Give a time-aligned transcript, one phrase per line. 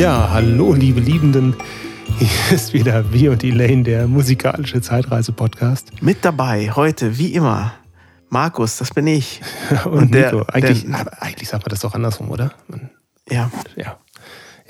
[0.00, 1.54] Ja, hallo, liebe Liebenden.
[2.18, 5.90] Hier ist wieder Wir und Elaine, der musikalische Zeitreise-Podcast.
[6.00, 7.74] Mit dabei heute, wie immer,
[8.30, 9.42] Markus, das bin ich.
[9.84, 10.46] Und, Und der- Nico.
[10.50, 12.52] Eigentlich, der- eigentlich sagt man das doch andersrum, oder?
[12.68, 12.88] Man,
[13.28, 13.98] Ja, ja.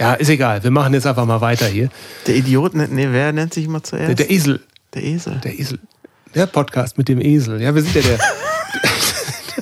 [0.01, 0.65] ja, ist egal.
[0.65, 1.91] Wir machen jetzt einfach mal weiter hier.
[2.27, 4.09] der Idiot, ne, nee, wer nennt sich immer zuerst?
[4.09, 4.61] Der, der Esel.
[4.95, 5.41] Der Esel.
[5.45, 5.79] Der Esel.
[6.35, 7.63] Der Podcast mit dem Esel.
[7.63, 8.19] Ja, wir sind ja der.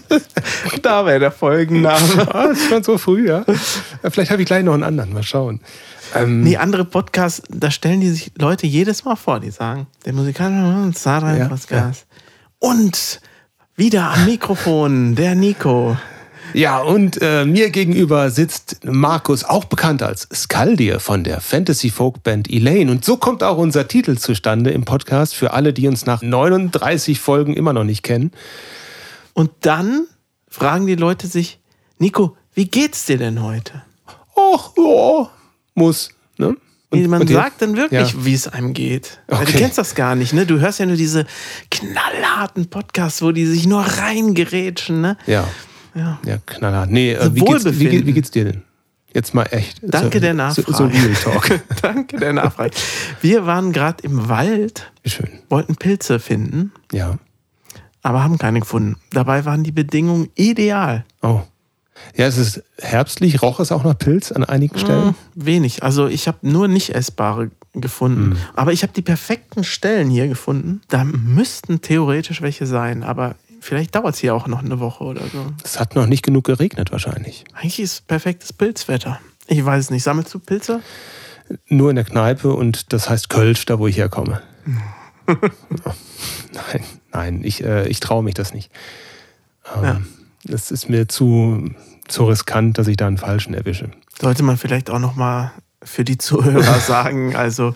[0.82, 2.34] da wäre der Folgenname.
[2.34, 3.44] ah, ist schon so früh, ja.
[4.11, 5.12] Vielleicht habe ich gleich noch einen anderen.
[5.12, 5.61] Mal schauen.
[6.14, 10.12] Ähm, Nee, andere Podcasts, da stellen die sich Leute jedes Mal vor, die sagen, der
[10.12, 12.06] musikalische Zahnrein Ja, Podcast.
[12.58, 13.20] Und
[13.76, 15.96] wieder am Mikrofon, der Nico.
[16.54, 22.90] Ja, und äh, mir gegenüber sitzt Markus, auch bekannt als Skaldir von der Fantasy-Folk-Band Elaine.
[22.90, 27.20] Und so kommt auch unser Titel zustande im Podcast für alle, die uns nach 39
[27.20, 28.32] Folgen immer noch nicht kennen.
[29.38, 30.06] Und dann
[30.48, 31.60] fragen die Leute sich,
[31.98, 33.83] Nico, wie geht's dir denn heute?
[34.36, 35.30] Och, ja,
[35.75, 36.11] muss.
[36.39, 36.56] Ne?
[36.91, 38.25] Wie man und sagt dann wirklich, Ja.
[38.25, 39.20] wie es einem geht.
[39.28, 39.58] Weil Du Okay.
[39.58, 40.45] kennst das gar nicht, ne?
[40.45, 41.25] Du hörst ja nur diese
[41.70, 45.17] knallharten Podcasts, wo die sich nur reingerätschen, ne?
[45.28, 45.47] Ja,
[45.95, 46.19] Ja.
[46.27, 46.91] ja, knallhart.
[46.91, 48.62] Nee, äh, So wie, geht's, wie, wie geht's dir denn?
[49.14, 49.78] Jetzt mal echt.
[49.83, 50.73] Danke so, der So, Nachfrage.
[50.75, 51.61] so Real Talk.
[51.83, 52.73] Danke der Nachfrage.
[53.20, 55.28] Wir waren gerade im Wald, Schön.
[55.48, 57.19] wollten Pilze finden, Ja.
[58.03, 58.97] Aber haben keine gefunden.
[59.11, 61.05] Dabei waren die Bedingungen ideal.
[61.23, 61.43] Oh.
[62.17, 65.09] Ja, es ist herbstlich, roch es auch nach Pilz an einigen Stellen.
[65.09, 65.83] Hm, wenig.
[65.83, 68.37] Also ich habe nur nicht essbare gefunden.
[68.55, 70.81] Aber ich habe die perfekten Stellen hier gefunden.
[70.89, 75.23] Da müssten theoretisch welche sein, aber vielleicht dauert es hier auch noch eine Woche oder
[75.23, 75.47] so.
[75.65, 77.45] Es hat noch nicht genug geregnet wahrscheinlich.
[77.55, 79.21] Eigentlich ist perfektes Pilzwetter.
[79.47, 80.03] Ich weiß es nicht.
[80.03, 80.81] Sammelst du Pilze?
[81.69, 84.43] Nur in der Kneipe und das heißt Kölsch, da wo ich herkomme.
[85.29, 88.71] Nein, nein, ich, äh, ich traue mich das nicht.
[89.77, 90.01] Ähm, Ja.
[90.45, 91.69] Das ist mir zu,
[92.07, 93.91] zu riskant, dass ich da einen Falschen erwische.
[94.20, 97.35] Sollte man vielleicht auch noch mal für die Zuhörer sagen.
[97.36, 97.75] Also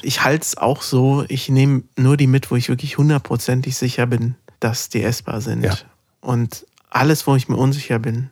[0.00, 1.24] ich halte es auch so.
[1.28, 5.64] Ich nehme nur die mit, wo ich wirklich hundertprozentig sicher bin, dass die essbar sind.
[5.64, 5.74] Ja.
[6.20, 8.30] Und alles, wo ich mir unsicher bin.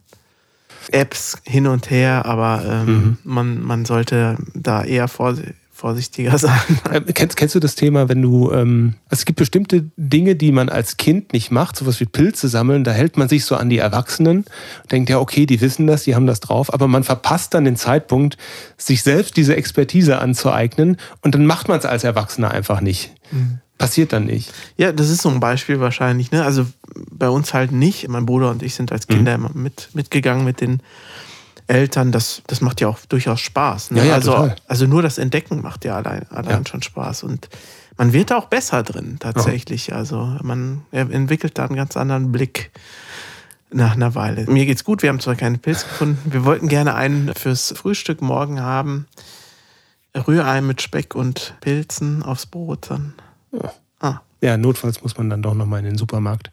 [0.90, 3.18] Apps hin und her, aber ähm, Mhm.
[3.24, 6.60] man, man sollte da eher vorsi- vorsichtiger sein.
[6.90, 10.68] Äh, kennst, kennst du das Thema, wenn du, ähm, es gibt bestimmte Dinge, die man
[10.68, 13.78] als Kind nicht macht, sowas wie Pilze sammeln, da hält man sich so an die
[13.78, 14.44] Erwachsenen
[14.82, 17.64] und denkt, ja, okay, die wissen das, die haben das drauf, aber man verpasst dann
[17.64, 18.38] den Zeitpunkt,
[18.78, 23.12] sich selbst diese Expertise anzueignen und dann macht man es als Erwachsener einfach nicht.
[23.78, 24.52] Passiert dann nicht.
[24.76, 26.30] Ja, das ist so ein Beispiel wahrscheinlich.
[26.30, 26.44] Ne?
[26.44, 26.66] Also
[27.10, 28.06] bei uns halt nicht.
[28.06, 29.14] Mein Bruder und ich sind als Mhm.
[29.14, 30.80] Kinder immer mit, mitgegangen mit den
[31.72, 32.12] Eltern.
[32.12, 33.90] Das, das macht ja auch durchaus Spaß.
[33.92, 33.98] Ne?
[34.00, 34.56] Ja, ja, also, total.
[34.68, 36.66] also nur das Entdecken macht ja allein, allein Ja.
[36.68, 37.22] schon Spaß.
[37.24, 37.48] Und
[37.96, 39.92] man wird da auch besser drin, tatsächlich.
[39.94, 42.70] Also man entwickelt da einen ganz anderen Blick
[43.70, 44.44] nach einer Weile.
[44.50, 46.32] Mir geht's gut, wir haben zwar keinen Pilz gefunden.
[46.32, 49.06] Wir wollten gerne einen fürs Frühstück morgen haben.
[50.14, 53.14] Rührei mit Speck und Pilzen aufs Brot dann.
[54.00, 56.50] Ah, Ja, notfalls muss man dann doch nochmal in den Supermarkt.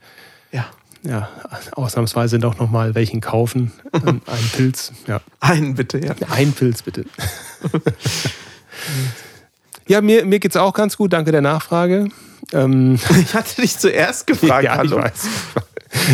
[0.52, 0.66] ja.
[1.04, 1.30] Ja,
[1.72, 3.72] ausnahmsweise doch nochmal welchen kaufen.
[3.92, 5.22] Ein ein Pilz, ja.
[5.40, 6.16] Einen bitte, ja.
[6.30, 7.06] Ein Pilz, bitte.
[9.88, 12.10] ja, mir, mir geht's auch ganz gut, danke der Nachfrage.
[12.54, 14.64] Ähm, Ich hatte dich zuerst gefragt.
[14.66, 14.98] ja, hallo.
[14.98, 15.28] ich weiß.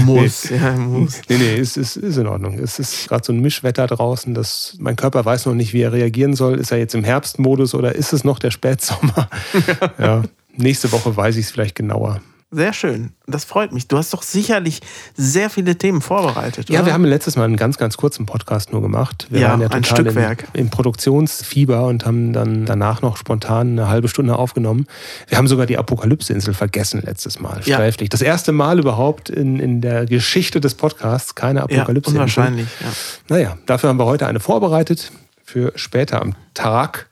[0.05, 1.21] Muss, ja, muss.
[1.27, 2.59] Nee, nee, es ist, ist in Ordnung.
[2.59, 4.33] Es ist gerade so ein Mischwetter draußen.
[4.33, 6.59] Das, mein Körper weiß noch nicht, wie er reagieren soll.
[6.59, 9.29] Ist er jetzt im Herbstmodus oder ist es noch der Spätsommer?
[9.99, 10.23] ja.
[10.55, 12.21] Nächste Woche weiß ich es vielleicht genauer.
[12.51, 13.11] Sehr schön.
[13.27, 13.87] Das freut mich.
[13.87, 14.79] Du hast doch sicherlich
[15.15, 16.85] sehr viele Themen vorbereitet, Ja, oder?
[16.85, 19.27] wir haben letztes Mal einen ganz, ganz kurzen Podcast nur gemacht.
[19.29, 20.45] Wir Ja, waren ja ein Stückwerk.
[20.53, 24.85] Im, im Produktionsfieber und haben dann danach noch spontan eine halbe Stunde aufgenommen.
[25.27, 27.61] Wir haben sogar die Apokalypse-Insel vergessen letztes Mal.
[27.65, 27.75] Ja.
[27.77, 28.09] Sträflich.
[28.09, 32.13] Das erste Mal überhaupt in, in der Geschichte des Podcasts keine ja, Apokalypse-Insel.
[32.21, 32.67] unwahrscheinlich.
[32.79, 32.87] Ja.
[33.27, 35.11] Naja, dafür haben wir heute eine vorbereitet
[35.43, 37.07] für später am Tag.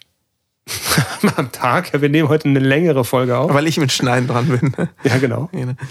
[1.36, 2.00] am Tag?
[2.00, 3.54] Wir nehmen heute eine längere Folge auf.
[3.54, 4.74] Weil ich mit Schneiden dran bin.
[5.04, 5.50] ja, genau.
[5.52, 5.76] Ne?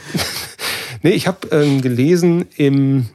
[1.05, 3.09] Nee, ich habe ähm, gelesen im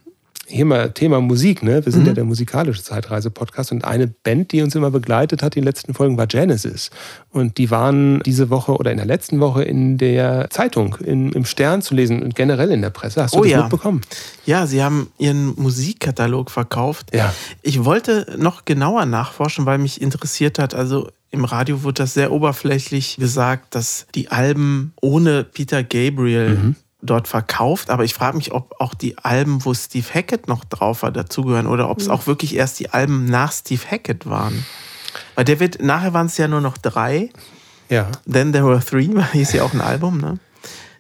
[0.50, 1.86] hier mal Thema Musik, ne?
[1.86, 5.62] Wir sind ja der musikalische Zeitreise-Podcast und eine Band, die uns immer begleitet hat, die
[5.62, 6.90] letzten Folgen war Genesis.
[7.32, 11.44] Und die waren diese Woche oder in der letzten Woche in der Zeitung, in, im
[11.44, 13.24] Stern zu lesen und generell in der Presse.
[13.24, 13.62] Hast du Oh das ja.
[13.64, 14.02] mitbekommen?
[14.46, 17.14] ja, sie haben ihren Musikkatalog verkauft.
[17.14, 17.34] Ja.
[17.62, 22.32] Ich wollte noch genauer nachforschen, weil mich interessiert hat, also im Radio wurde das sehr
[22.32, 26.76] oberflächlich gesagt, dass die Alben ohne Peter Gabriel Mhm.
[27.02, 31.04] dort verkauft, aber ich frage mich, ob auch die Alben, wo Steve Hackett noch drauf
[31.04, 34.66] war, dazugehören oder ob es auch wirklich erst die Alben nach Steve Hackett waren.
[35.36, 37.30] Weil der wird, nachher waren es ja nur noch drei,
[37.90, 38.08] Ja.
[38.30, 40.40] Then There Were Three, hieß ja auch ein Album, ne?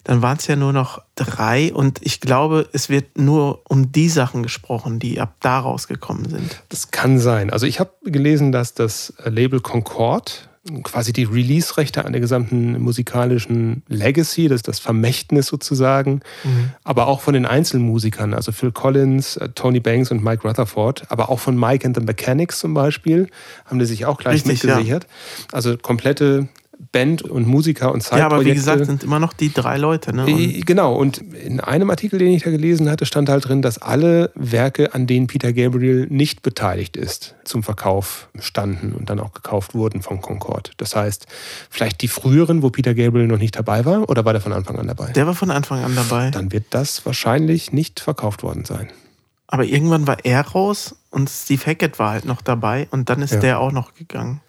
[0.07, 4.07] Dann waren es ja nur noch drei und ich glaube, es wird nur um die
[4.07, 6.63] Sachen gesprochen, die ab da rausgekommen sind.
[6.69, 7.49] Das kann sein.
[7.49, 10.47] Also ich habe gelesen, dass das Label Concord
[10.83, 16.71] quasi die Release-Rechte an der gesamten musikalischen Legacy, das ist das Vermächtnis sozusagen, mhm.
[16.83, 21.29] aber auch von den Einzelmusikern, also Phil Collins, äh, Tony Banks und Mike Rutherford, aber
[21.29, 23.27] auch von Mike and the Mechanics zum Beispiel,
[23.65, 25.03] haben die sich auch gleich Richtig, mitgesichert.
[25.03, 25.47] Ja.
[25.53, 26.47] Also komplette
[26.91, 28.29] Band und Musiker und Zeitprojekte.
[28.29, 30.15] Ja, aber wie gesagt, sind immer noch die drei Leute.
[30.15, 30.25] Ne?
[30.25, 33.77] Und genau, und in einem Artikel, den ich da gelesen hatte, stand halt drin, dass
[33.77, 39.33] alle Werke, an denen Peter Gabriel nicht beteiligt ist, zum Verkauf standen und dann auch
[39.33, 40.71] gekauft wurden von Concord.
[40.77, 41.25] Das heißt,
[41.69, 44.77] vielleicht die früheren, wo Peter Gabriel noch nicht dabei war, oder war der von Anfang
[44.77, 45.11] an dabei?
[45.11, 46.31] Der war von Anfang an dabei.
[46.31, 48.89] Dann wird das wahrscheinlich nicht verkauft worden sein.
[49.47, 53.33] Aber irgendwann war er raus und Steve Hackett war halt noch dabei und dann ist
[53.33, 53.39] ja.
[53.39, 54.41] der auch noch gegangen.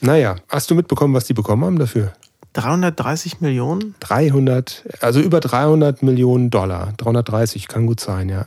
[0.00, 2.12] Naja, hast du mitbekommen, was die bekommen haben dafür?
[2.52, 3.94] 330 Millionen?
[4.00, 6.94] 300, also über 300 Millionen Dollar.
[6.96, 8.46] 330 kann gut sein, ja.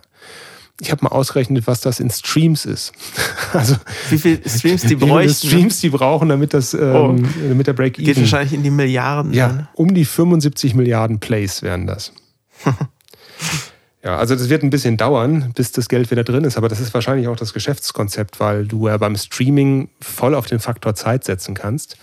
[0.81, 2.94] Ich habe mal ausgerechnet, was das in Streams ist.
[3.51, 3.75] Also
[4.12, 5.10] wie viele Streams die bräuchten?
[5.18, 7.16] Wie viele Streams die brauchen, damit das, ähm, oh.
[7.50, 8.06] damit der Break-Even.
[8.06, 9.34] Geht wahrscheinlich in die Milliarden.
[9.34, 9.68] Ja, dann.
[9.74, 12.13] um die 75 Milliarden Plays wären das.
[14.04, 16.80] Ja, also das wird ein bisschen dauern, bis das Geld wieder drin ist, aber das
[16.80, 21.25] ist wahrscheinlich auch das Geschäftskonzept, weil du ja beim Streaming voll auf den Faktor Zeit
[21.25, 21.98] setzen kannst.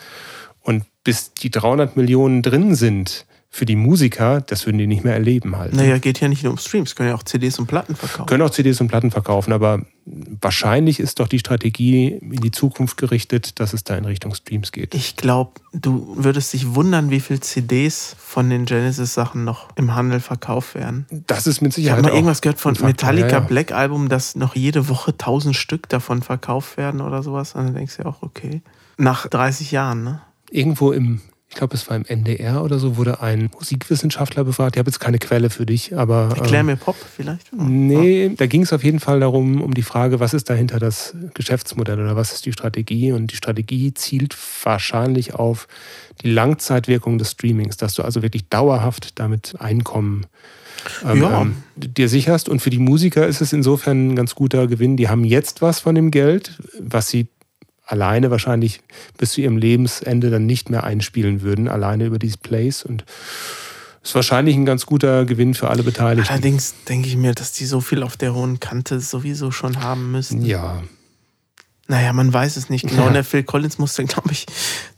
[0.60, 3.24] Und bis die 300 Millionen drin sind,
[3.56, 5.74] für die Musiker, das würden die nicht mehr erleben halt.
[5.74, 8.26] Naja, geht ja nicht nur um Streams, können ja auch CDs und Platten verkaufen.
[8.26, 12.98] Können auch CDs und Platten verkaufen, aber wahrscheinlich ist doch die Strategie in die Zukunft
[12.98, 14.94] gerichtet, dass es da in Richtung Streams geht.
[14.94, 20.20] Ich glaube, du würdest dich wundern, wie viele CDs von den Genesis-Sachen noch im Handel
[20.20, 21.06] verkauft werden.
[21.26, 21.98] Das ist mit Sicherheit.
[21.98, 23.40] Ich habe mal irgendwas gehört von Metallica ja, ja.
[23.40, 27.54] Black Album, dass noch jede Woche tausend Stück davon verkauft werden oder sowas.
[27.54, 28.60] Und dann denkst du ja auch, okay.
[28.98, 30.20] Nach 30 Jahren, ne?
[30.50, 31.20] Irgendwo im,
[31.56, 34.76] ich glaube, es war im NDR oder so, wurde ein Musikwissenschaftler befragt.
[34.76, 36.34] Ich habe jetzt keine Quelle für dich, aber.
[36.36, 37.50] Erklär ähm, mir Pop vielleicht?
[37.50, 41.14] Nee, da ging es auf jeden Fall darum, um die Frage, was ist dahinter das
[41.32, 43.12] Geschäftsmodell oder was ist die Strategie?
[43.12, 45.66] Und die Strategie zielt wahrscheinlich auf
[46.20, 50.26] die Langzeitwirkung des Streamings, dass du also wirklich dauerhaft damit Einkommen
[51.06, 51.40] ähm, ja.
[51.40, 52.50] ähm, dir sicherst.
[52.50, 54.98] Und für die Musiker ist es insofern ein ganz guter Gewinn.
[54.98, 57.28] Die haben jetzt was von dem Geld, was sie
[57.86, 58.80] alleine wahrscheinlich
[59.16, 62.82] bis zu ihrem Lebensende dann nicht mehr einspielen würden, alleine über diese Plays.
[62.82, 63.04] Und
[64.02, 66.30] ist wahrscheinlich ein ganz guter Gewinn für alle Beteiligten.
[66.30, 70.12] Allerdings denke ich mir, dass die so viel auf der hohen Kante sowieso schon haben
[70.12, 70.44] müssen.
[70.44, 70.82] Ja,
[71.88, 73.02] naja, man weiß es nicht genau.
[73.02, 73.08] Ja.
[73.08, 74.46] Und der Phil Collins musste, glaube ich,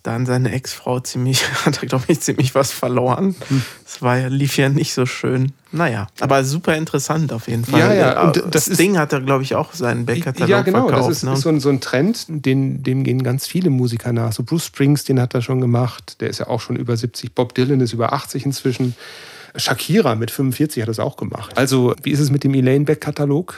[0.02, 3.37] da an seine Ex-Frau ziemlich, hat er, glaube ich, ziemlich was verloren.
[3.49, 3.62] Hm.
[3.85, 5.52] Das war, lief ja nicht so schön.
[5.70, 7.81] Naja, aber super interessant auf jeden Fall.
[7.81, 8.23] Ja, ja.
[8.23, 10.88] Und das, das Ding hat er, glaube ich, auch seinen Backkatalog Ja, genau.
[10.88, 11.35] Verkauft, das ist, ne?
[11.35, 14.32] ist so, ein, so, ein, Trend, den, dem gehen ganz viele Musiker nach.
[14.32, 16.20] So Bruce Springs, den hat er schon gemacht.
[16.20, 17.34] Der ist ja auch schon über 70.
[17.34, 18.96] Bob Dylan ist über 80 inzwischen.
[19.56, 21.56] Shakira mit 45 hat das auch gemacht.
[21.56, 23.56] Also, wie ist es mit dem Elaine Beck-Katalog?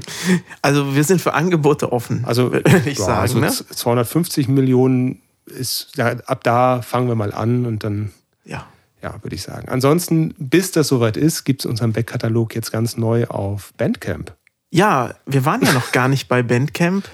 [0.62, 3.20] Also wir sind für Angebote offen, also, würde ich ja, sagen.
[3.20, 3.50] Also ne?
[3.50, 8.12] 250 Millionen ist, ja, ab da fangen wir mal an und dann,
[8.44, 8.66] ja,
[9.02, 9.68] ja würde ich sagen.
[9.68, 14.34] Ansonsten, bis das soweit ist, gibt es unseren Backkatalog jetzt ganz neu auf Bandcamp.
[14.70, 17.08] Ja, wir waren ja noch gar nicht bei Bandcamp.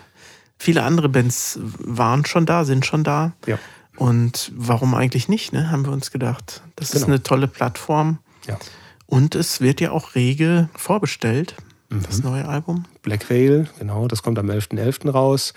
[0.59, 3.33] Viele andere Bands waren schon da, sind schon da.
[3.47, 3.59] Ja.
[3.97, 5.71] Und warum eigentlich nicht, ne?
[5.71, 6.63] haben wir uns gedacht.
[6.77, 7.03] Das genau.
[7.03, 8.19] ist eine tolle Plattform.
[8.47, 8.59] Ja.
[9.07, 11.57] Und es wird ja auch rege vorbestellt
[11.89, 12.31] das mhm.
[12.31, 12.85] neue Album.
[13.03, 15.07] Black Veil, genau, das kommt am 11.11.
[15.07, 15.11] .11.
[15.11, 15.55] raus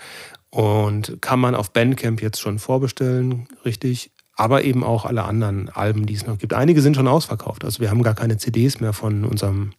[0.50, 4.10] und kann man auf Bandcamp jetzt schon vorbestellen, richtig.
[4.34, 6.54] Aber eben auch alle anderen Alben, die es noch gibt.
[6.54, 7.64] Einige sind schon ausverkauft.
[7.64, 9.72] Also wir haben gar keine CDs mehr von unserem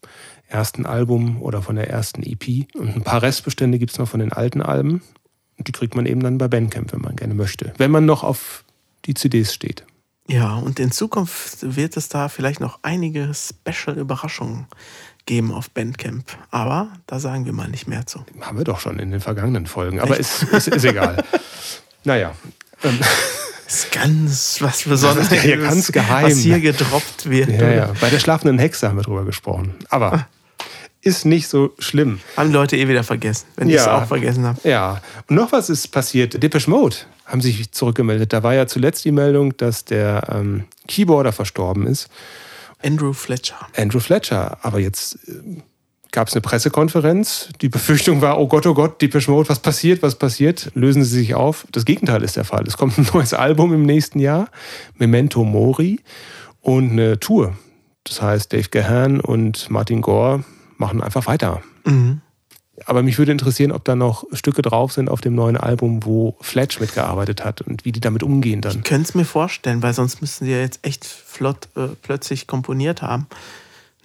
[0.47, 2.67] ersten Album oder von der ersten EP.
[2.75, 5.01] Und ein paar Restbestände gibt es noch von den alten Alben.
[5.57, 7.73] Und die kriegt man eben dann bei Bandcamp, wenn man gerne möchte.
[7.77, 8.63] Wenn man noch auf
[9.05, 9.85] die CDs steht.
[10.27, 14.67] Ja, und in Zukunft wird es da vielleicht noch einige Special-Überraschungen
[15.25, 16.25] geben auf Bandcamp.
[16.51, 18.25] Aber da sagen wir mal nicht mehr zu.
[18.41, 19.99] Haben wir doch schon in den vergangenen Folgen.
[19.99, 21.23] Aber ist, ist, ist egal.
[22.03, 22.33] naja.
[22.83, 22.99] Ähm.
[23.67, 25.29] ist ganz was Besonderes.
[25.43, 26.25] Ja, ganz geheim.
[26.25, 27.49] Was hier gedroppt wird.
[27.49, 27.93] Ja, ja.
[27.99, 29.75] Bei der schlafenden Hexe haben wir drüber gesprochen.
[29.89, 30.27] Aber
[31.03, 32.19] ist nicht so schlimm.
[32.37, 34.59] Haben Leute eh wieder vergessen, wenn ja, ich es auch vergessen habe.
[34.67, 35.01] Ja.
[35.27, 36.41] Und noch was ist passiert.
[36.41, 38.31] Depeche Mode haben sich zurückgemeldet.
[38.31, 42.09] Da war ja zuletzt die Meldung, dass der ähm, Keyboarder verstorben ist.
[42.83, 43.67] Andrew Fletcher.
[43.75, 44.57] Andrew Fletcher.
[44.61, 45.61] Aber jetzt äh,
[46.11, 47.49] gab es eine Pressekonferenz.
[47.61, 50.71] Die Befürchtung war, oh Gott, oh Gott, Depeche Mode, was passiert, was passiert?
[50.75, 51.65] Lösen sie sich auf?
[51.71, 52.63] Das Gegenteil ist der Fall.
[52.67, 54.49] Es kommt ein neues Album im nächsten Jahr,
[54.97, 55.99] Memento Mori,
[56.61, 57.57] und eine Tour.
[58.05, 60.43] Das heißt, Dave Gahan und Martin Gore
[60.77, 61.61] machen einfach weiter.
[61.85, 62.21] Mhm.
[62.85, 66.35] Aber mich würde interessieren, ob da noch Stücke drauf sind auf dem neuen Album, wo
[66.41, 68.77] Fletch mitgearbeitet hat und wie die damit umgehen dann.
[68.77, 72.47] Ich könnte es mir vorstellen, weil sonst müssten die ja jetzt echt flott äh, plötzlich
[72.47, 73.27] komponiert haben.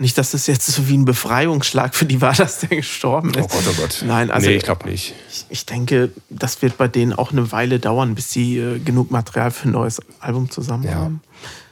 [0.01, 3.39] Nicht, dass das jetzt so wie ein Befreiungsschlag für die war, dass der gestorben ist.
[3.39, 4.05] Oh Gott, oh Gott.
[4.07, 5.15] Nein, also nee, ich glaube nicht.
[5.31, 9.11] Ich, ich, denke, das wird bei denen auch eine Weile dauern, bis sie äh, genug
[9.11, 10.95] Material für ein neues Album zusammen ja.
[10.95, 11.23] haben.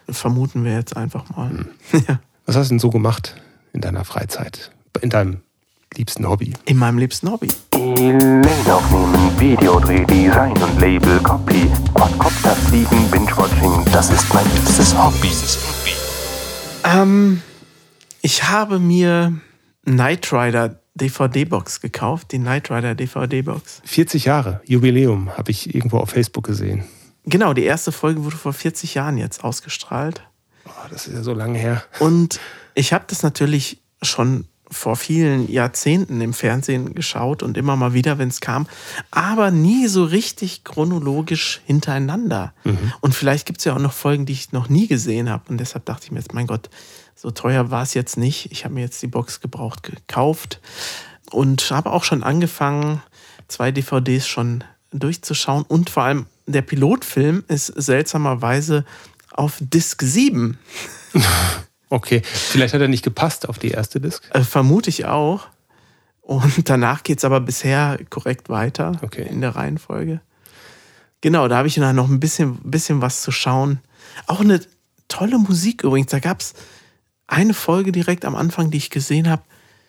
[0.08, 1.50] Vermuten wir jetzt einfach mal.
[1.50, 1.68] Hm.
[2.08, 2.20] ja.
[2.46, 3.36] Was hast du denn so gemacht
[3.72, 4.70] in deiner Freizeit?
[5.02, 5.42] In deinem
[5.96, 6.52] liebsten Hobby?
[6.64, 7.48] In meinem liebsten Hobby.
[7.74, 15.30] E-Mail aufnehmen, Videodreh, Design und Label, Copy, Quadcopter fliegen, Binge-Watching, das ist mein liebstes Hobby.
[16.84, 17.42] Ähm,
[18.22, 19.40] ich habe mir
[19.84, 23.82] Knight Rider DVD-Box gekauft, die Knight Rider DVD-Box.
[23.84, 26.84] 40 Jahre, Jubiläum, habe ich irgendwo auf Facebook gesehen.
[27.24, 30.22] Genau, die erste Folge wurde vor 40 Jahren jetzt ausgestrahlt.
[30.64, 31.82] Oh, das ist ja so lange her.
[31.98, 32.40] Und
[32.74, 38.18] ich habe das natürlich schon vor vielen Jahrzehnten im Fernsehen geschaut und immer mal wieder,
[38.18, 38.66] wenn es kam,
[39.10, 42.52] aber nie so richtig chronologisch hintereinander.
[42.64, 42.92] Mhm.
[43.00, 45.44] Und vielleicht gibt es ja auch noch Folgen, die ich noch nie gesehen habe.
[45.48, 46.68] Und deshalb dachte ich mir jetzt, mein Gott,
[47.14, 48.50] so teuer war es jetzt nicht.
[48.52, 50.60] Ich habe mir jetzt die Box gebraucht gekauft
[51.30, 53.02] und habe auch schon angefangen,
[53.48, 55.64] zwei DVDs schon durchzuschauen.
[55.66, 58.84] Und vor allem der Pilotfilm ist seltsamerweise
[59.30, 60.58] auf Disc 7.
[61.88, 64.22] Okay, vielleicht hat er nicht gepasst auf die erste Disc.
[64.32, 65.46] Äh, vermute ich auch.
[66.20, 69.26] Und danach geht es aber bisher korrekt weiter okay.
[69.28, 70.20] in der Reihenfolge.
[71.20, 73.80] Genau, da habe ich noch ein bisschen, bisschen was zu schauen.
[74.26, 74.60] Auch eine
[75.08, 76.10] tolle Musik übrigens.
[76.10, 76.54] Da gab es
[77.26, 79.42] eine Folge direkt am Anfang, die ich gesehen habe,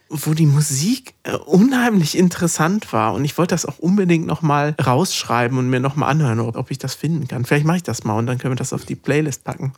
[0.10, 3.14] wo die Musik äh, unheimlich interessant war.
[3.14, 6.96] Und ich wollte das auch unbedingt nochmal rausschreiben und mir nochmal anhören, ob ich das
[6.96, 7.46] finden kann.
[7.46, 9.74] Vielleicht mache ich das mal und dann können wir das auf die Playlist packen.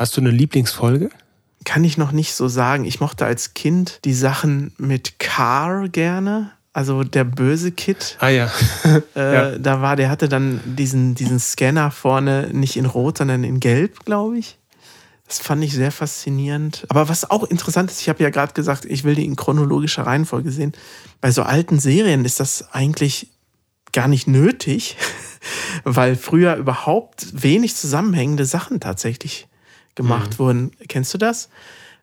[0.00, 1.10] Hast du eine Lieblingsfolge?
[1.66, 2.86] Kann ich noch nicht so sagen.
[2.86, 6.52] Ich mochte als Kind die Sachen mit Car gerne.
[6.72, 8.16] Also der böse Kid.
[8.18, 8.50] Ah ja.
[9.14, 9.58] äh, ja.
[9.58, 14.06] Da war, der hatte dann diesen, diesen Scanner vorne nicht in Rot, sondern in Gelb,
[14.06, 14.56] glaube ich.
[15.28, 16.86] Das fand ich sehr faszinierend.
[16.88, 20.06] Aber was auch interessant ist, ich habe ja gerade gesagt, ich will die in chronologischer
[20.06, 20.72] Reihenfolge sehen.
[21.20, 23.28] Bei so alten Serien ist das eigentlich
[23.92, 24.96] gar nicht nötig,
[25.84, 29.46] weil früher überhaupt wenig zusammenhängende Sachen tatsächlich
[29.94, 30.38] gemacht mhm.
[30.38, 30.70] wurden.
[30.88, 31.48] Kennst du das?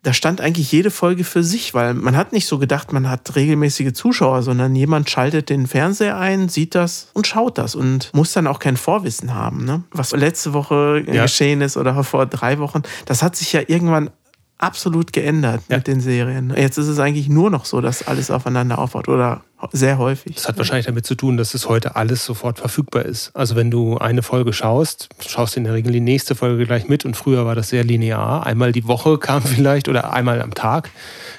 [0.02, 3.34] Da stand eigentlich jede Folge für sich, weil man hat nicht so gedacht, man hat
[3.34, 8.32] regelmäßige Zuschauer, sondern jemand schaltet den Fernseher ein, sieht das und schaut das und muss
[8.32, 9.64] dann auch kein Vorwissen haben.
[9.64, 9.82] Ne?
[9.90, 11.22] Was letzte Woche ja.
[11.22, 14.10] geschehen ist oder vor drei Wochen, das hat sich ja irgendwann
[14.58, 15.76] absolut geändert ja.
[15.76, 16.52] mit den Serien.
[16.56, 20.34] Jetzt ist es eigentlich nur noch so, dass alles aufeinander aufbaut oder sehr häufig.
[20.36, 23.34] Das hat wahrscheinlich damit zu tun, dass es heute alles sofort verfügbar ist.
[23.34, 26.88] Also wenn du eine Folge schaust, schaust du in der Regel die nächste Folge gleich
[26.88, 28.46] mit und früher war das sehr linear.
[28.46, 30.90] Einmal die Woche kam vielleicht oder einmal am Tag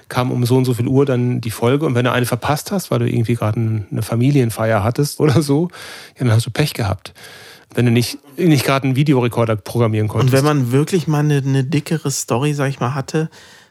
[0.07, 2.71] kam um so und so viel Uhr dann die Folge und wenn du eine verpasst
[2.71, 5.69] hast, weil du irgendwie gerade eine Familienfeier hattest oder so,
[6.17, 7.13] ja, dann hast du Pech gehabt
[7.73, 10.33] wenn du nicht, nicht gerade einen Videorekorder programmieren konntest.
[10.33, 13.29] Und wenn man wirklich mal eine, eine dickere Story, sag ich mal, hatte,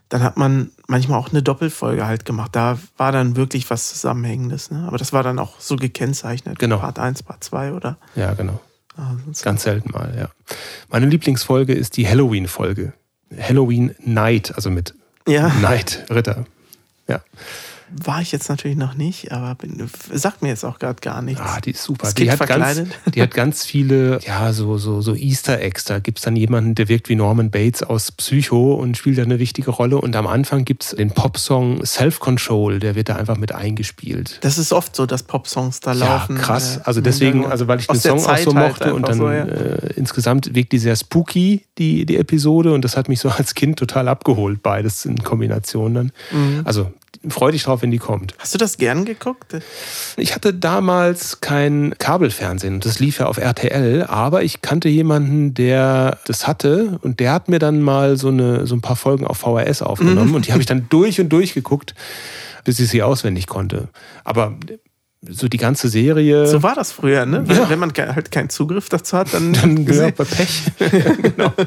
[0.08, 2.54] dann hat man manchmal auch eine Doppelfolge halt gemacht.
[2.54, 4.70] Da war dann wirklich was Zusammenhängendes.
[4.70, 4.84] Ne?
[4.86, 6.58] Aber das war dann auch so gekennzeichnet.
[6.58, 6.78] Genau.
[6.78, 7.98] Part 1, Part 2, oder?
[8.14, 8.60] Ja, genau.
[8.96, 10.28] Ah, Ganz selten mal, ja.
[10.88, 12.94] Meine Lieblingsfolge ist die Halloween-Folge.
[13.38, 14.94] Halloween Night, also mit
[15.26, 15.48] ja.
[15.60, 16.46] Night Ritter.
[17.06, 17.20] Ja.
[17.90, 21.40] War ich jetzt natürlich noch nicht, aber bin, sagt mir jetzt auch gerade gar nichts.
[21.42, 22.12] Ah, die ist super.
[22.12, 22.82] Die hat, ganz,
[23.14, 25.84] die hat ganz viele, ja, so, so, so Easter Eggs.
[25.84, 29.22] Da gibt es dann jemanden, der wirkt wie Norman Bates aus Psycho und spielt da
[29.22, 29.98] eine wichtige Rolle.
[29.98, 34.38] Und am Anfang gibt es den Popsong Self Control, der wird da einfach mit eingespielt.
[34.42, 36.36] Das ist oft so, dass Popsongs da laufen.
[36.36, 36.76] Ja, krass.
[36.76, 39.30] Äh, also deswegen, also weil ich den Song auch so halt mochte und dann so,
[39.30, 39.44] ja.
[39.44, 42.72] äh, insgesamt wirkt die sehr spooky, die, die Episode.
[42.72, 46.12] Und das hat mich so als Kind total abgeholt, beides in Kombination dann.
[46.30, 46.62] Mhm.
[46.64, 46.92] Also
[47.28, 48.34] freu dich drauf, wenn die kommt.
[48.38, 49.56] Hast du das gern geguckt?
[50.16, 52.80] Ich hatte damals kein Kabelfernsehen.
[52.80, 57.48] Das lief ja auf RTL, aber ich kannte jemanden, der das hatte und der hat
[57.48, 60.34] mir dann mal so, eine, so ein paar Folgen auf VHS aufgenommen mhm.
[60.34, 61.94] und die habe ich dann durch und durch geguckt,
[62.64, 63.88] bis ich sie auswendig konnte.
[64.24, 64.54] Aber
[65.22, 66.46] so die ganze Serie.
[66.46, 67.44] So war das früher, ne?
[67.48, 67.68] Ja.
[67.68, 69.52] Wenn man halt keinen Zugriff dazu hat, dann.
[69.58, 70.62] Dann ja, bei Pech.
[71.22, 71.52] genau.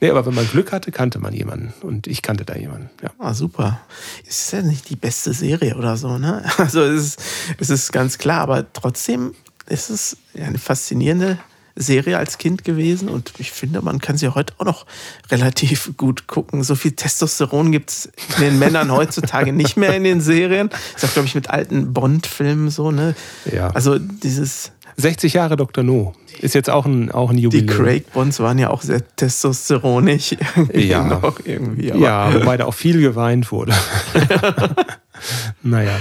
[0.00, 1.72] Nee, aber wenn man Glück hatte, kannte man jemanden.
[1.80, 2.90] Und ich kannte da jemanden.
[3.02, 3.10] Ja.
[3.18, 3.80] Ah, super.
[4.24, 6.44] Ist ja nicht die beste Serie oder so, ne?
[6.58, 7.20] Also es ist,
[7.58, 9.34] es ist ganz klar, aber trotzdem
[9.66, 11.38] ist es eine faszinierende
[11.78, 14.86] Serie als Kind gewesen und ich finde, man kann sie heute auch noch
[15.30, 16.62] relativ gut gucken.
[16.62, 20.70] So viel Testosteron gibt es in den Männern heutzutage nicht mehr in den Serien.
[20.94, 23.14] Das ist, glaube ich, mit alten Bond-Filmen so, ne?
[23.50, 23.70] Ja.
[23.70, 25.84] Also dieses 60 Jahre Dr.
[25.84, 26.12] No.
[26.40, 27.66] Ist jetzt auch ein, auch ein Jubiläum.
[27.66, 30.36] Die Craig Bonds waren ja auch sehr testosteronig.
[30.74, 31.04] Ja.
[31.04, 33.72] Noch irgendwie, ja, wobei da auch viel geweint wurde.
[35.62, 36.00] naja.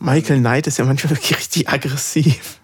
[0.00, 2.58] Michael Knight ist ja manchmal wirklich richtig aggressiv.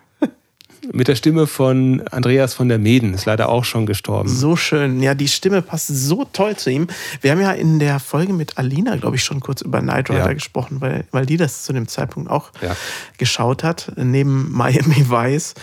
[0.92, 4.28] Mit der Stimme von Andreas von der Meden, ist leider auch schon gestorben.
[4.28, 5.00] So schön.
[5.00, 6.88] Ja, die Stimme passt so toll zu ihm.
[7.20, 10.26] Wir haben ja in der Folge mit Alina, glaube ich, schon kurz über Knight Rider
[10.26, 10.32] Ja.
[10.32, 12.74] gesprochen, weil, weil die das zu dem Zeitpunkt auch Ja.
[13.18, 15.54] geschaut hat, neben Miami Vice.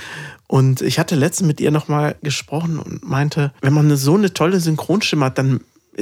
[0.48, 4.60] Und ich hatte letztens mit ihr nochmal gesprochen und meinte, wenn man so eine tolle
[4.60, 5.60] Synchronstimme hat, dann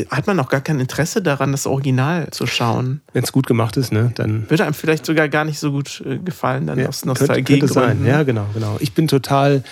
[0.09, 3.01] hat man auch gar kein Interesse daran, das Original zu schauen.
[3.13, 6.03] Wenn es gut gemacht ist, ne, dann Würde einem vielleicht sogar gar nicht so gut
[6.05, 8.05] äh, gefallen, dann Ja, aus könnte, könnte sein.
[8.05, 8.77] Ja, genau, genau.
[8.79, 9.63] Ich bin total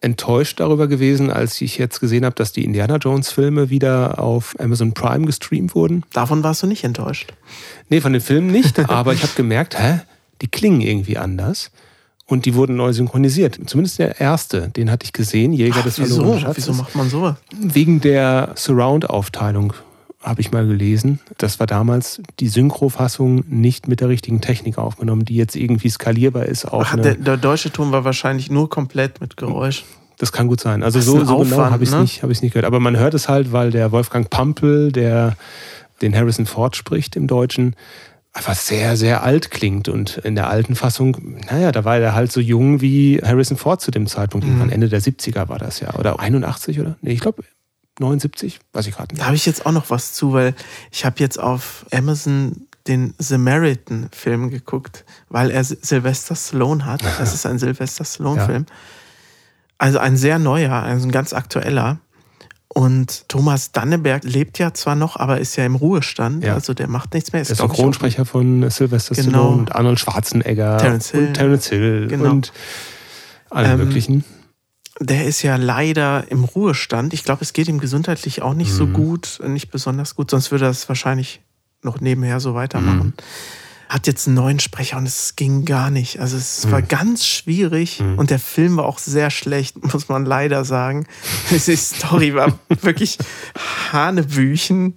[0.00, 4.54] enttäuscht darüber gewesen, als ich jetzt gesehen habe, dass die Indiana Jones Filme wieder auf
[4.60, 6.04] Amazon Prime gestreamt wurden.
[6.12, 7.32] Davon warst du nicht enttäuscht.
[7.88, 10.00] Nee, von den Filmen nicht, aber ich habe gemerkt, hä,
[10.42, 11.70] die klingen irgendwie anders.
[12.26, 13.58] Und die wurden neu synchronisiert.
[13.66, 16.16] Zumindest der erste, den hatte ich gesehen, Jäger des wieso?
[16.16, 16.68] verlorenen Schatzes.
[16.68, 17.36] Wieso macht man sowas?
[17.60, 19.74] Wegen der Surround-Aufteilung
[20.22, 21.20] habe ich mal gelesen.
[21.36, 26.46] Das war damals die Synchrofassung nicht mit der richtigen Technik aufgenommen, die jetzt irgendwie skalierbar
[26.46, 29.84] ist auf Ach, der, der deutsche Ton war wahrscheinlich nur komplett mit Geräusch.
[30.18, 30.82] Das kann gut sein.
[30.82, 32.00] Also so, so genau Aufwand, habe ich es ne?
[32.00, 32.64] nicht, hab nicht gehört.
[32.64, 35.36] Aber man hört es halt, weil der Wolfgang Pampel, der
[36.00, 37.76] den Harrison Ford spricht im Deutschen,
[38.34, 39.88] einfach sehr, sehr alt klingt.
[39.88, 43.80] Und in der alten Fassung, naja, da war er halt so jung wie Harrison Ford
[43.80, 44.46] zu dem Zeitpunkt.
[44.46, 44.68] Mhm.
[44.68, 45.94] Ende der 70er war das ja.
[45.94, 46.96] Oder 81 oder?
[47.00, 47.44] Nee, ich glaube
[48.00, 49.22] 79, weiß ich gerade nicht.
[49.22, 50.54] Da habe ich jetzt auch noch was zu, weil
[50.90, 57.02] ich habe jetzt auf Amazon den Samaritan-Film geguckt, weil er Sylvester Stallone hat.
[57.18, 58.66] Das ist ein Sylvester Stallone-Film.
[59.78, 61.98] Also ein sehr neuer, also ein ganz aktueller.
[62.68, 66.42] Und Thomas Danneberg lebt ja zwar noch, aber ist ja im Ruhestand.
[66.42, 66.54] Ja.
[66.54, 67.42] Also der macht nichts mehr.
[67.42, 69.28] Ist, Der glaub ich, Synchronsprecher von Sylvester Genau.
[69.30, 71.26] Stallone und Arnold Schwarzenegger Terence Hill.
[71.28, 72.30] und Terence Hill Genau.
[72.30, 72.52] und
[73.50, 74.24] alle Ähm, möglichen.
[74.98, 77.12] der ist ja leider im Ruhestand.
[77.14, 78.76] Ich glaube, es geht ihm gesundheitlich auch nicht Mhm.
[78.76, 81.42] so gut, nicht besonders gut, sonst würde er es wahrscheinlich
[81.82, 83.08] noch nebenher so weitermachen.
[83.08, 83.12] Mhm.
[83.94, 86.18] Hat jetzt einen neuen Sprecher und es ging gar nicht.
[86.18, 86.72] Also es Mhm.
[86.72, 91.06] war ganz schwierig und der Film war auch sehr schlecht, muss man leider sagen.
[91.52, 93.18] Die Story war wirklich
[93.92, 94.96] Hanebüchen.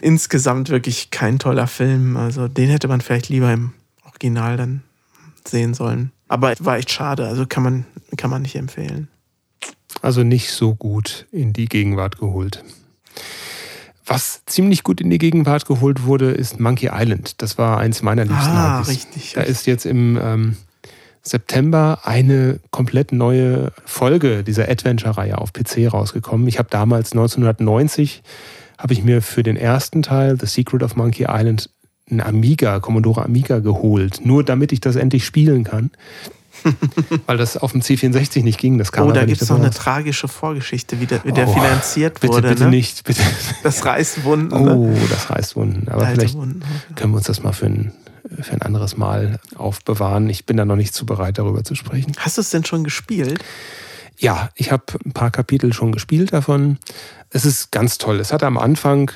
[0.00, 2.16] Insgesamt wirklich kein toller Film.
[2.16, 3.72] Also den hätte man vielleicht lieber im
[4.04, 4.82] Original dann
[5.46, 6.10] sehen sollen.
[6.26, 7.24] Aber war echt schade.
[7.26, 7.84] Also kann man,
[8.16, 9.06] kann man nicht empfehlen.
[10.02, 12.64] Also nicht so gut in die Gegenwart geholt.
[14.08, 17.40] Was ziemlich gut in die Gegenwart geholt wurde, ist Monkey Island.
[17.42, 18.88] Das war eins meiner liebsten Ah, Hobbys.
[18.88, 19.32] richtig.
[19.34, 20.56] Da ist jetzt im ähm,
[21.22, 26.48] September eine komplett neue Folge dieser Adventure-Reihe auf PC rausgekommen.
[26.48, 28.22] Ich habe damals 1990
[28.78, 31.68] habe ich mir für den ersten Teil The Secret of Monkey Island
[32.10, 35.90] einen Amiga, Commodore Amiga geholt, nur damit ich das endlich spielen kann.
[37.26, 38.78] Weil das auf dem C64 nicht ging.
[38.78, 41.52] Das kam Oh, da gibt es noch eine tragische Vorgeschichte, wie der, wie der Oh,
[41.54, 42.48] finanziert Bitte, wurde.
[42.50, 42.70] bitte ne?
[42.70, 43.04] nicht.
[43.04, 43.22] Bitte.
[43.62, 44.62] Das reißt Wunden.
[44.64, 44.74] ne?
[44.76, 45.88] Oh, das reißt Wunden.
[45.88, 46.62] Aber vielleicht Wunden.
[46.94, 47.92] können wir uns das mal für ein,
[48.40, 50.28] für ein anderes Mal aufbewahren.
[50.30, 52.12] Ich bin da noch nicht zu bereit, darüber zu sprechen.
[52.18, 53.44] Hast du es denn schon gespielt?
[54.18, 56.78] Ja, ich habe ein paar Kapitel schon gespielt davon.
[57.30, 58.18] Es ist ganz toll.
[58.20, 59.10] Es hat am Anfang,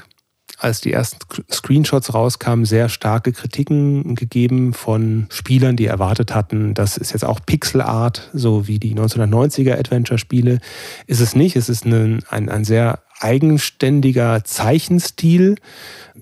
[0.62, 1.18] als die ersten
[1.50, 7.40] Screenshots rauskamen, sehr starke Kritiken gegeben von Spielern, die erwartet hatten, das ist jetzt auch
[7.44, 10.60] Pixel Art, so wie die 1990er Adventure-Spiele.
[11.06, 11.56] Ist es nicht.
[11.56, 15.56] Es ist ein, ein, ein sehr eigenständiger Zeichenstil.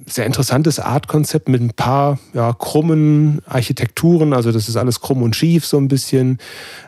[0.06, 4.32] Sehr interessantes Artkonzept mit ein paar ja, krummen Architekturen.
[4.32, 6.38] Also das ist alles krumm und schief so ein bisschen,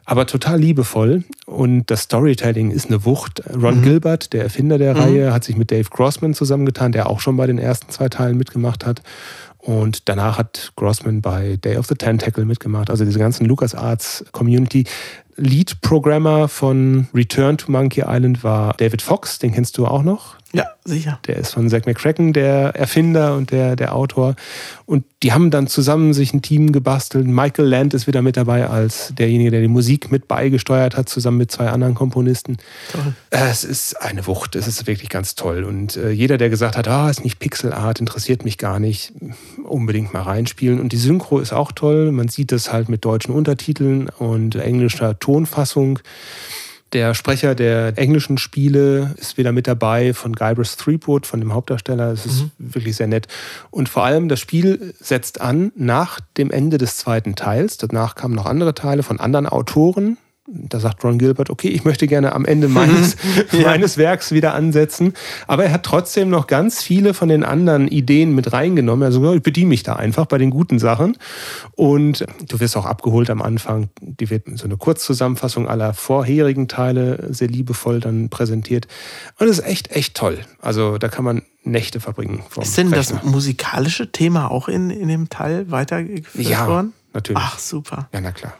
[0.04, 1.24] aber total liebevoll.
[1.46, 3.42] Und das Storytelling ist eine Wucht.
[3.50, 7.36] Ron Gilbert, der Erfinder der Reihe, hat sich mit Dave Grossman zusammengetan, der auch schon
[7.36, 9.02] bei den ersten zwei Teilen mitgemacht hat.
[9.62, 12.90] Und danach hat Grossman bei Day of the Tentacle mitgemacht.
[12.90, 14.84] Also diese ganzen LucasArts Community.
[15.36, 20.36] Lead-Programmer von Return to Monkey Island war David Fox, den kennst du auch noch.
[20.52, 21.18] Ja, sicher.
[21.26, 24.36] Der ist von Zack McCracken, der Erfinder und der, der Autor.
[24.84, 27.26] Und die haben dann zusammen sich ein Team gebastelt.
[27.26, 31.38] Michael Land ist wieder mit dabei als derjenige, der die Musik mit beigesteuert hat, zusammen
[31.38, 32.58] mit zwei anderen Komponisten.
[32.92, 33.14] Toll.
[33.30, 35.64] Es ist eine Wucht, es ist wirklich ganz toll.
[35.64, 39.14] Und äh, jeder, der gesagt hat, ah, ist nicht Pixel Art, interessiert mich gar nicht,
[39.64, 40.80] unbedingt mal reinspielen.
[40.80, 42.12] Und die Synchro ist auch toll.
[42.12, 46.00] Man sieht es halt mit deutschen Untertiteln und englischer Tonfassung.
[46.92, 52.12] Der Sprecher der englischen Spiele ist wieder mit dabei von Guybrush Threepwood, von dem Hauptdarsteller.
[52.12, 53.28] Es ist wirklich sehr nett.
[53.70, 57.78] Und vor allem das Spiel setzt an nach dem Ende des zweiten Teils.
[57.78, 60.18] Danach kamen noch andere Teile von anderen Autoren.
[60.48, 63.16] Da sagt Ron Gilbert, okay, ich möchte gerne am Ende meines,
[63.52, 65.14] meines Werks wieder ansetzen.
[65.46, 69.04] Aber er hat trotzdem noch ganz viele von den anderen Ideen mit reingenommen.
[69.04, 71.16] Also ja, ich bediene mich da einfach bei den guten Sachen.
[71.76, 73.88] Und du wirst auch abgeholt am Anfang.
[74.00, 78.88] Die wird so eine Kurzzusammenfassung aller vorherigen Teile sehr liebevoll dann präsentiert.
[79.38, 80.40] Und es ist echt, echt toll.
[80.60, 82.42] Also da kann man Nächte verbringen.
[82.60, 83.30] Ist denn das Rechner.
[83.30, 86.92] musikalische Thema auch in, in dem Teil weitergeführt Ja, worden?
[87.14, 87.40] natürlich.
[87.40, 88.08] Ach, super.
[88.12, 88.54] Ja, na klar.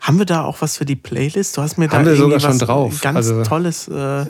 [0.00, 1.56] Haben wir da auch was für die Playlist?
[1.56, 3.00] Du hast mir Haben da wir sogar schon drauf.
[3.00, 4.26] ganz Also- tolles, äh,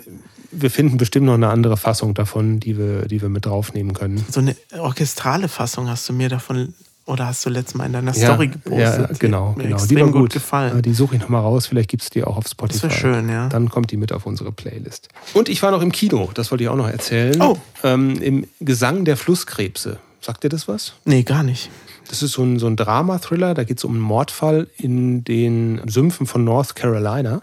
[0.50, 4.24] Wir finden bestimmt noch eine andere Fassung davon, die wir, die wir mit draufnehmen können.
[4.30, 6.72] so eine orchestrale Fassung hast du mir davon,
[7.04, 9.10] oder hast du letztes Mal in deiner Story gepostet?
[9.10, 9.84] Ja, genau, mir genau.
[9.86, 10.32] Die war gut gut.
[10.32, 10.76] gefallen.
[10.76, 11.66] Ja, Die suche ich nochmal raus.
[11.66, 12.80] Vielleicht gibt es die auch auf Spotify.
[12.88, 13.48] Das wäre schön, ja.
[13.50, 15.08] Dann kommt die mit auf unsere Playlist.
[15.34, 17.40] Und ich war noch im Kino, das wollte ich auch noch erzählen.
[17.42, 17.56] Oh.
[17.82, 19.98] Ähm, Im Gesang der Flusskrebse.
[20.22, 20.94] Sagt dir das was?
[21.04, 21.70] Nee, gar nicht.
[22.08, 23.54] Das ist so ein, so ein Drama-Thriller.
[23.54, 27.42] Da geht es um einen Mordfall in den Sümpfen von North Carolina.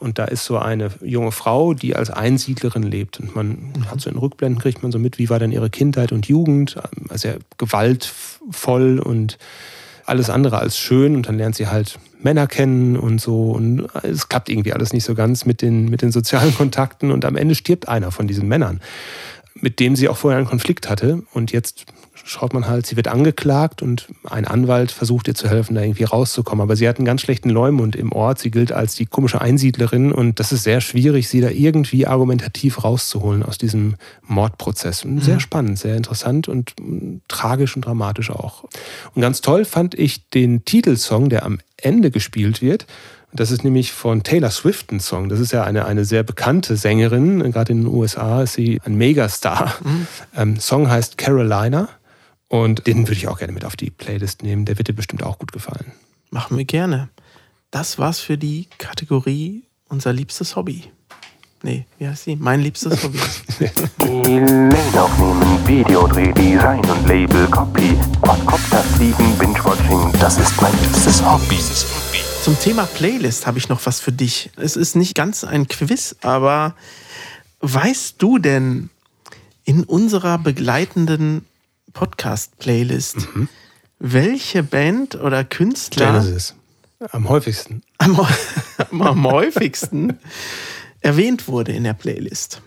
[0.00, 3.20] Und da ist so eine junge Frau, die als Einsiedlerin lebt.
[3.20, 6.10] Und man hat so in Rückblenden, kriegt man so mit, wie war dann ihre Kindheit
[6.10, 6.76] und Jugend.
[7.08, 9.38] Also sehr gewaltvoll und
[10.04, 11.14] alles andere als schön.
[11.14, 13.52] Und dann lernt sie halt Männer kennen und so.
[13.52, 17.12] Und es klappt irgendwie alles nicht so ganz mit den, mit den sozialen Kontakten.
[17.12, 18.80] Und am Ende stirbt einer von diesen Männern,
[19.54, 21.22] mit dem sie auch vorher einen Konflikt hatte.
[21.32, 21.86] Und jetzt
[22.24, 26.04] schaut man halt, sie wird angeklagt und ein Anwalt versucht ihr zu helfen, da irgendwie
[26.04, 26.62] rauszukommen.
[26.62, 28.38] Aber sie hat einen ganz schlechten Leumund im Ort.
[28.38, 32.82] Sie gilt als die komische Einsiedlerin und das ist sehr schwierig, sie da irgendwie argumentativ
[32.82, 35.04] rauszuholen aus diesem Mordprozess.
[35.04, 36.74] Und Sehr spannend, sehr interessant und
[37.28, 38.64] tragisch und dramatisch auch.
[39.14, 42.86] Und ganz toll fand ich den Titelsong, der am Ende gespielt wird.
[43.36, 45.28] Das ist nämlich von Taylor Swift ein Song.
[45.28, 47.50] Das ist ja eine, eine sehr bekannte Sängerin.
[47.50, 49.74] Gerade in den USA ist sie ein Megastar.
[50.36, 51.88] Ähm, Song heißt Carolina.
[52.48, 54.64] Und den würde ich auch gerne mit auf die Playlist nehmen.
[54.64, 55.92] Der wird dir bestimmt auch gut gefallen.
[56.30, 57.08] Machen wir gerne.
[57.72, 60.84] Das war's für die Kategorie unser liebstes Hobby.
[61.62, 62.36] Nee, wie heißt sie?
[62.36, 63.18] Mein liebstes Hobby.
[63.98, 71.58] Lane aufnehmen, Videodreh, Design und Label, Copy, Quadcopter fliegen, Binge-Watching, das ist mein liebstes Hobby.
[72.44, 74.50] Zum Thema Playlist habe ich noch was für dich.
[74.56, 76.76] Es ist nicht ganz ein Quiz, aber
[77.60, 78.90] weißt du denn
[79.64, 81.46] in unserer begleitenden
[81.94, 83.28] Podcast-Playlist,
[83.98, 86.54] welche Band oder Künstler Genesis.
[87.12, 87.82] Am häufigsten.
[87.96, 88.20] am,
[88.90, 90.18] am häufigsten
[91.00, 92.60] erwähnt wurde in der Playlist?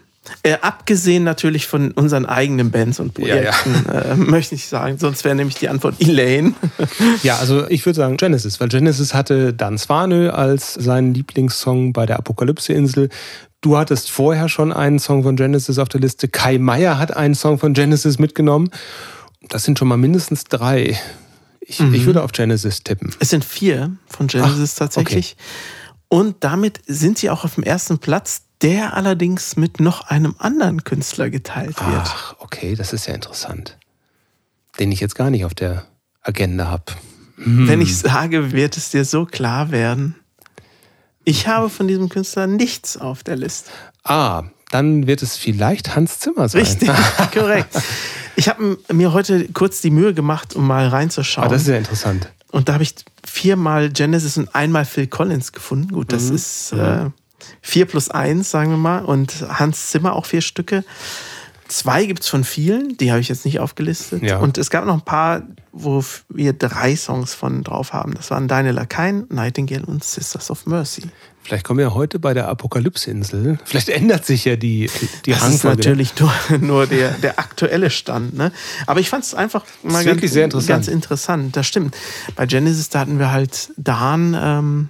[0.43, 3.51] Äh, abgesehen natürlich von unseren eigenen Bands und Ja, ja.
[3.51, 4.97] Projekten, Äh, möchte ich sagen.
[4.97, 6.53] Sonst wäre nämlich die Antwort Elaine.
[7.23, 12.05] Ja, also ich würde sagen Genesis, weil Genesis hatte Dan Swanö als seinen Lieblingssong bei
[12.05, 13.09] der Apokalypse-Insel.
[13.61, 16.27] Du hattest vorher schon einen Song von Genesis auf der Liste.
[16.27, 18.69] Kai Meier hat einen Song von Genesis mitgenommen.
[19.49, 20.99] Das sind schon mal mindestens drei.
[21.59, 23.13] Ich, ich würde auf Genesis tippen.
[23.19, 25.35] Es sind vier von Genesis Ach, tatsächlich.
[26.07, 30.83] Und damit sind sie auch auf dem ersten Platz, der allerdings mit noch einem anderen
[30.83, 32.01] Künstler geteilt wird.
[32.03, 33.77] Ach, okay, das ist ja interessant.
[34.79, 35.85] Den ich jetzt gar nicht auf der
[36.21, 36.93] Agenda habe.
[37.37, 40.15] Wenn ich sage, wird es dir so klar werden.
[41.23, 43.69] Ich habe von diesem Künstler nichts auf der Liste.
[44.03, 46.61] Ah, dann wird es vielleicht Hans Zimmer sein.
[46.61, 46.89] Richtig,
[47.33, 47.75] korrekt.
[48.35, 51.47] Ich habe mir heute kurz die Mühe gemacht, um mal reinzuschauen.
[51.47, 52.31] Ah, das ist ja interessant.
[52.51, 55.93] Und da habe ich viermal Genesis und einmal Phil Collins gefunden.
[55.93, 57.09] Gut, das ist äh,
[57.61, 59.05] vier plus eins, sagen wir mal.
[59.05, 60.83] Und Hans Zimmer auch vier Stücke.
[61.67, 64.23] Zwei gibt es von vielen, die habe ich jetzt nicht aufgelistet.
[64.23, 64.39] Ja.
[64.39, 68.13] Und es gab noch ein paar, wo wir drei Songs von drauf haben.
[68.13, 71.03] Das waren Deine Lakaien, Nightingale und Sisters of Mercy.
[71.41, 73.57] Vielleicht kommen wir heute bei der Apokalypse-Insel.
[73.63, 74.89] Vielleicht ändert sich ja die,
[75.25, 78.35] die Das ist natürlich nur, nur der, der aktuelle Stand.
[78.35, 78.51] Ne?
[78.85, 80.67] Aber ich fand es einfach mal ganz, sehr interessant.
[80.67, 81.55] ganz interessant.
[81.55, 81.95] Das stimmt.
[82.35, 84.89] Bei Genesis, da hatten wir halt Dan, ähm,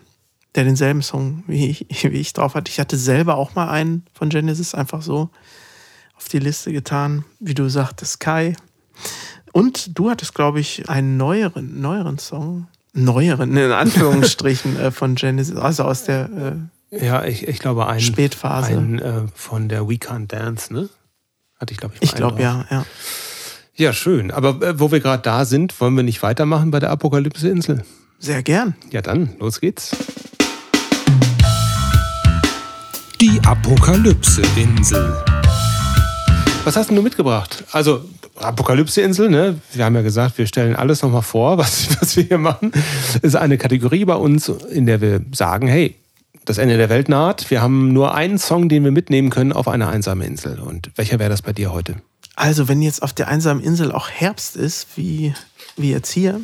[0.57, 2.69] der denselben Song wie ich, wie ich drauf hatte.
[2.69, 5.29] Ich hatte selber auch mal einen von Genesis einfach so
[6.17, 8.55] auf die Liste getan, wie du sagtest, Kai.
[9.53, 12.67] Und du hattest, glaube ich, einen neueren, neueren Song.
[12.93, 17.99] Neueren, in Anführungsstrichen, äh, von Genesis, also aus der äh, Ja, ich, ich glaube, ein,
[17.99, 18.71] Spätphase.
[18.71, 20.89] ein äh, von der We Can't Dance, ne?
[21.59, 22.85] Hatte ich, glaube ich, mal ich glaube, ja, ja.
[23.75, 24.31] Ja, schön.
[24.31, 27.83] Aber äh, wo wir gerade da sind, wollen wir nicht weitermachen bei der Apokalypse-Insel?
[28.17, 28.75] Sehr gern.
[28.89, 29.95] Ja, dann, los geht's.
[33.19, 35.11] Die Apokalypse-Insel.
[36.63, 37.63] Was hast denn du mitgebracht?
[37.71, 39.59] Also, Apokalypse-Insel, ne?
[39.73, 42.71] Wir haben ja gesagt, wir stellen alles nochmal vor, was, was wir hier machen.
[43.23, 45.95] ist eine Kategorie bei uns, in der wir sagen, hey,
[46.45, 47.49] das Ende der Welt naht.
[47.49, 50.59] Wir haben nur einen Song, den wir mitnehmen können auf eine einsame Insel.
[50.59, 51.95] Und welcher wäre das bei dir heute?
[52.35, 55.33] Also, wenn jetzt auf der einsamen Insel auch Herbst ist, wie,
[55.75, 56.39] wie jetzt hier,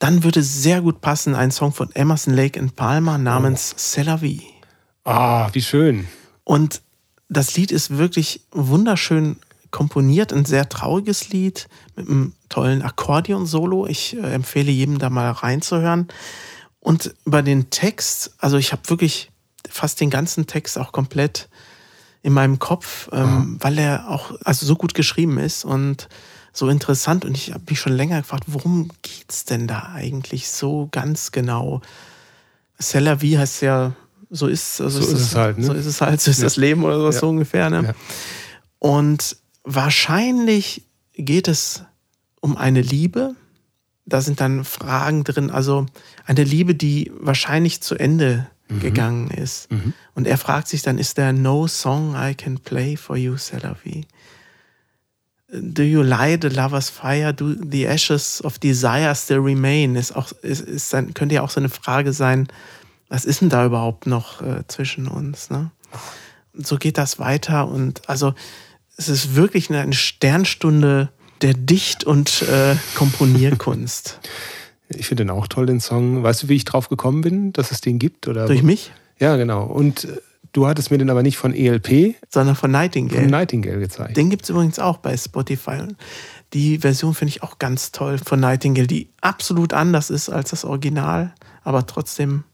[0.00, 4.20] dann würde sehr gut passen ein Song von Emerson Lake in Palma namens C'est la
[4.20, 4.51] vie.
[5.04, 6.06] Ah, wie schön.
[6.44, 6.82] Und
[7.28, 9.36] das Lied ist wirklich wunderschön
[9.70, 13.86] komponiert, ein sehr trauriges Lied mit einem tollen Akkordeon-Solo.
[13.86, 16.08] Ich äh, empfehle jedem da mal reinzuhören.
[16.78, 19.30] Und über den Text, also ich habe wirklich
[19.68, 21.48] fast den ganzen Text auch komplett
[22.22, 26.08] in meinem Kopf, ähm, weil er auch also so gut geschrieben ist und
[26.52, 30.88] so interessant und ich habe mich schon länger gefragt, worum geht's denn da eigentlich so
[30.90, 31.80] ganz genau?
[32.78, 33.92] C'est la vie heißt ja,
[34.34, 35.66] so ist, also So ist es halt, ne?
[35.66, 36.44] So ist es halt, so ist Ja.
[36.44, 37.12] das Leben oder so, Ja.
[37.12, 37.68] so ungefähr.
[37.68, 37.82] Ne?
[37.84, 37.94] Ja.
[38.78, 40.82] Und wahrscheinlich
[41.14, 41.82] geht es
[42.40, 43.34] um eine Liebe.
[44.06, 45.86] Da sind dann Fragen drin, also
[46.24, 48.48] eine Liebe, die wahrscheinlich zu Ende
[48.80, 49.70] gegangen ist.
[49.70, 49.92] Mhm.
[50.14, 54.06] Und er fragt sich dann, ist there no song I can play for you, Selavi?
[55.52, 57.34] Do you light the lover's fire?
[57.34, 59.94] Do the ashes of desire still remain?
[59.94, 62.48] Ist auch, ist, ist dann, könnte ja auch so eine Frage sein,
[63.12, 65.50] was ist denn da überhaupt noch äh, zwischen uns?
[65.50, 65.70] Ne?
[66.54, 68.32] Und so geht das weiter und also
[68.96, 71.10] es ist wirklich eine, Sternstunde
[71.42, 74.18] der Dicht- und äh, Komponierkunst.
[74.94, 76.22] Ich finde den auch toll, den Song.
[76.22, 78.28] Weißt du, wie ich drauf gekommen bin, dass es den gibt?
[78.28, 79.64] Oder Durch mich, Ja, genau.
[79.64, 80.20] Und äh,
[80.52, 83.22] du hattest mir den aber nicht von ELP, sondern von Nightingale.
[83.22, 84.18] von Nightingale gezeigt.
[84.18, 85.78] Den gibt es übrigens auch bei Spotify.
[86.52, 90.66] Die Version finde ich auch ganz toll von Nightingale, die absolut anders ist als das
[90.66, 91.32] Original,
[91.64, 92.44] aber trotzdem,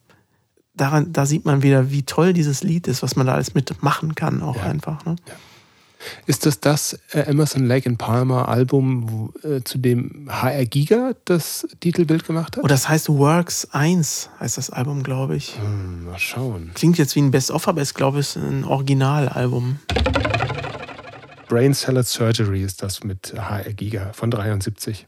[0.80, 4.14] daran, da sieht man wieder, wie toll dieses Lied ist, was man da alles mitmachen
[4.14, 4.62] kann, auch Ja.
[4.62, 5.04] einfach.
[5.04, 5.16] Ne?
[6.26, 11.66] Ist das das äh, Emerson Lake and Palmer Album, äh, zu dem HR Giga das
[11.80, 12.62] Titelbild gemacht hat?
[12.62, 15.56] Oh, das heißt Works 1, heißt das Album, glaube ich.
[15.58, 16.70] Hm, mal schauen.
[16.74, 19.80] Klingt jetzt wie ein Best-of, aber ist, glaube ich, ein Originalalbum.
[21.48, 25.06] Brain Salad Surgery ist das mit HR Giga von 73.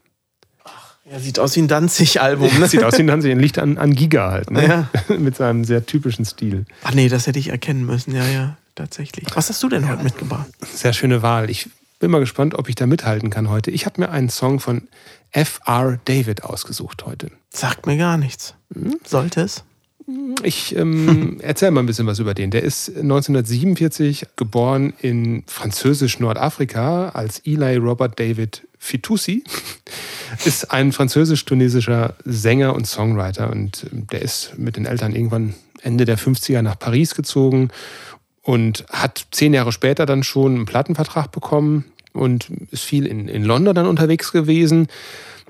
[1.11, 2.61] Ja, sieht aus wie ein Danzig-Album.
[2.61, 2.69] Ne?
[2.69, 4.67] Sieht aus wie ein Hansi, ein Licht an, an Giga halt, ne?
[4.67, 4.91] Ja.
[5.19, 6.67] mit seinem sehr typischen Stil.
[6.85, 8.15] Ach nee, das hätte ich erkennen müssen.
[8.15, 9.27] Ja, ja, tatsächlich.
[9.35, 10.47] Was hast du denn heute mitgebracht?
[10.73, 11.51] Sehr schöne Wahl.
[11.51, 11.69] Ich
[11.99, 13.73] bin mal gespannt, ob ich da mithalten kann heute.
[13.73, 14.83] Ich habe mir einen Song von
[15.33, 15.99] F.R.
[16.05, 17.33] David ausgesucht heute.
[17.51, 18.55] Sagt mir gar nichts.
[19.05, 19.65] Sollte es?
[20.45, 22.53] Ich ähm, erzähle mal ein bisschen was über den.
[22.53, 29.43] Der ist 1947 geboren in französisch-Nordafrika als Eli Robert David Fitoussi.
[30.45, 36.05] Ist ein französisch-tunesischer Sänger und Songwriter und ähm, der ist mit den Eltern irgendwann Ende
[36.05, 37.71] der 50er nach Paris gezogen
[38.43, 43.45] und hat zehn Jahre später dann schon einen Plattenvertrag bekommen und ist viel in, in
[43.45, 44.89] London dann unterwegs gewesen,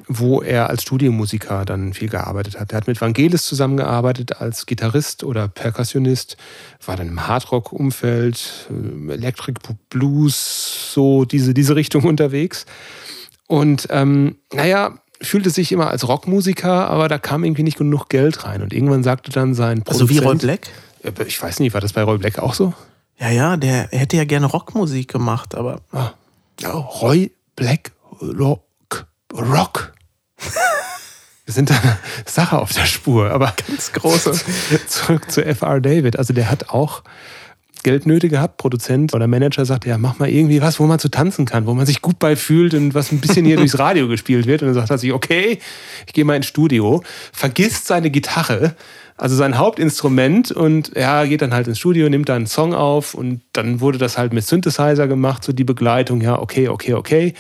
[0.08, 2.72] wo er als Studiomusiker dann viel gearbeitet hat.
[2.72, 6.36] Er hat mit Vangelis zusammengearbeitet als Gitarrist oder Perkussionist,
[6.84, 12.66] war dann im Hardrock-Umfeld, äh, Electric Blues, so diese, diese Richtung unterwegs.
[13.50, 18.44] Und ähm, naja, fühlte sich immer als Rockmusiker, aber da kam irgendwie nicht genug Geld
[18.44, 18.62] rein.
[18.62, 20.42] Und irgendwann sagte dann sein Also wie Roy Produzent-
[21.02, 21.18] Black?
[21.18, 22.74] Äh, Ich weiß nicht, war das bei Roy Black auch so?
[23.18, 26.12] Ja, ja, der hätte ja gerne Rockmusik gemacht, aber Ah.
[26.64, 27.90] Roy Black
[28.22, 28.62] Rock.
[29.34, 29.94] Rock.
[31.44, 31.74] Wir sind da
[32.26, 34.32] Sache auf der Spur, aber ganz große.
[34.86, 35.80] zurück zu F.R.
[35.80, 36.16] David.
[36.20, 37.02] Also der hat auch
[37.82, 41.44] Geldnöte gehabt, Produzent oder Manager sagte, ja, mach mal irgendwie was, wo man zu tanzen
[41.44, 44.46] kann, wo man sich gut bei fühlt und was ein bisschen hier durchs Radio gespielt
[44.46, 44.62] wird.
[44.62, 45.58] Und dann sagt er sich, okay,
[46.06, 48.74] ich gehe mal ins Studio, vergisst seine Gitarre,
[49.16, 53.14] also sein Hauptinstrument und ja, geht dann halt ins Studio, nimmt da einen Song auf
[53.14, 57.34] und dann wurde das halt mit Synthesizer gemacht, so die Begleitung, ja, okay, okay, okay.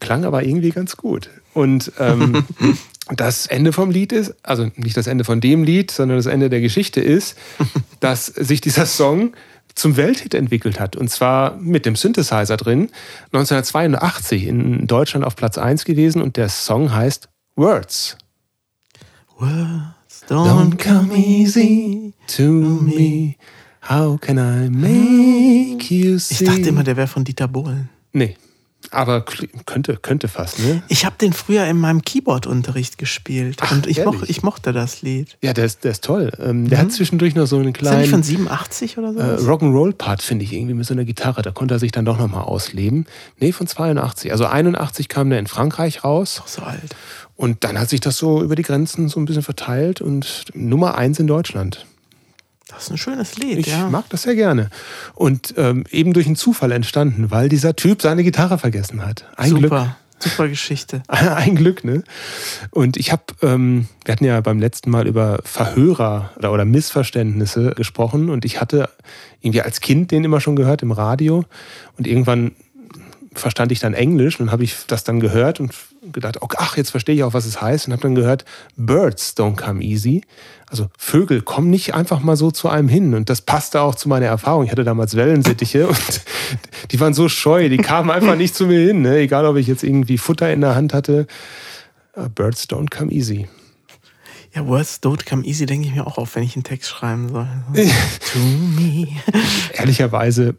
[0.00, 1.30] Klang aber irgendwie ganz gut.
[1.54, 2.44] Und ähm,
[3.16, 6.50] das Ende vom Lied ist, also nicht das Ende von dem Lied, sondern das Ende
[6.50, 7.38] der Geschichte ist,
[8.04, 9.32] dass sich dieser Song
[9.74, 10.94] zum Welthit entwickelt hat.
[10.94, 12.90] Und zwar mit dem Synthesizer drin.
[13.32, 18.18] 1982 in Deutschland auf Platz 1 gewesen und der Song heißt Words.
[19.38, 22.12] Words don't come easy.
[22.26, 23.36] to me.
[23.88, 26.44] How can I make you see?
[26.44, 27.88] Ich dachte immer, der wäre von Dieter Bohlen.
[28.12, 28.36] Nee,
[28.94, 29.24] aber
[29.66, 30.82] könnte, könnte fast, ne?
[30.88, 35.02] Ich habe den früher in meinem Keyboard-Unterricht gespielt Ach, und ich, moch, ich mochte das
[35.02, 35.36] Lied.
[35.42, 36.30] Ja, der ist, der ist toll.
[36.40, 39.18] Ähm, der hat zwischendurch noch so einen Ist der nicht kleinen von 87 oder so?
[39.18, 41.42] äh, Rock'n'Roll-Part, finde ich, irgendwie mit so einer Gitarre.
[41.42, 43.06] Da konnte er sich dann doch nochmal ausleben.
[43.38, 44.32] Nee, von 82.
[44.32, 46.42] Also 81 kam der in Frankreich raus.
[46.46, 46.94] so alt.
[47.36, 50.96] Und dann hat sich das so über die Grenzen so ein bisschen verteilt und Nummer
[50.96, 51.86] eins in Deutschland.
[52.74, 53.88] Das ist ein schönes Lied, Ich ja.
[53.88, 54.70] mag das sehr gerne.
[55.14, 59.26] Und ähm, eben durch einen Zufall entstanden, weil dieser Typ seine Gitarre vergessen hat.
[59.36, 59.70] Ein Glück.
[59.70, 61.02] Super, super Geschichte.
[61.08, 62.02] Ein Glück, ne?
[62.70, 67.72] Und ich habe, ähm, wir hatten ja beim letzten Mal über Verhörer oder, oder Missverständnisse
[67.76, 68.88] gesprochen und ich hatte
[69.40, 71.44] irgendwie als Kind den immer schon gehört im Radio
[71.96, 72.52] und irgendwann
[73.34, 75.72] verstand ich dann Englisch und habe ich das dann gehört und
[76.12, 78.44] gedacht, ach, jetzt verstehe ich auch, was es heißt und habe dann gehört,
[78.76, 80.22] Birds don't come easy.
[80.68, 84.08] Also Vögel kommen nicht einfach mal so zu einem hin und das passte auch zu
[84.08, 84.64] meiner Erfahrung.
[84.64, 86.20] Ich hatte damals Wellensittiche und
[86.90, 89.18] die waren so scheu, die kamen einfach nicht zu mir hin, ne?
[89.18, 91.26] egal ob ich jetzt irgendwie Futter in der Hand hatte.
[92.16, 93.48] Uh, Birds don't come easy.
[94.54, 97.28] Ja, Words don't come easy, denke ich mir auch auf, wenn ich einen Text schreiben
[97.28, 97.48] soll.
[97.74, 99.08] to me.
[99.72, 100.54] Ehrlicherweise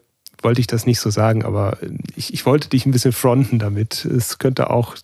[0.45, 1.77] wollte ich das nicht so sagen, aber
[2.15, 4.05] ich, ich wollte dich ein bisschen fronten damit.
[4.05, 4.95] Es könnte auch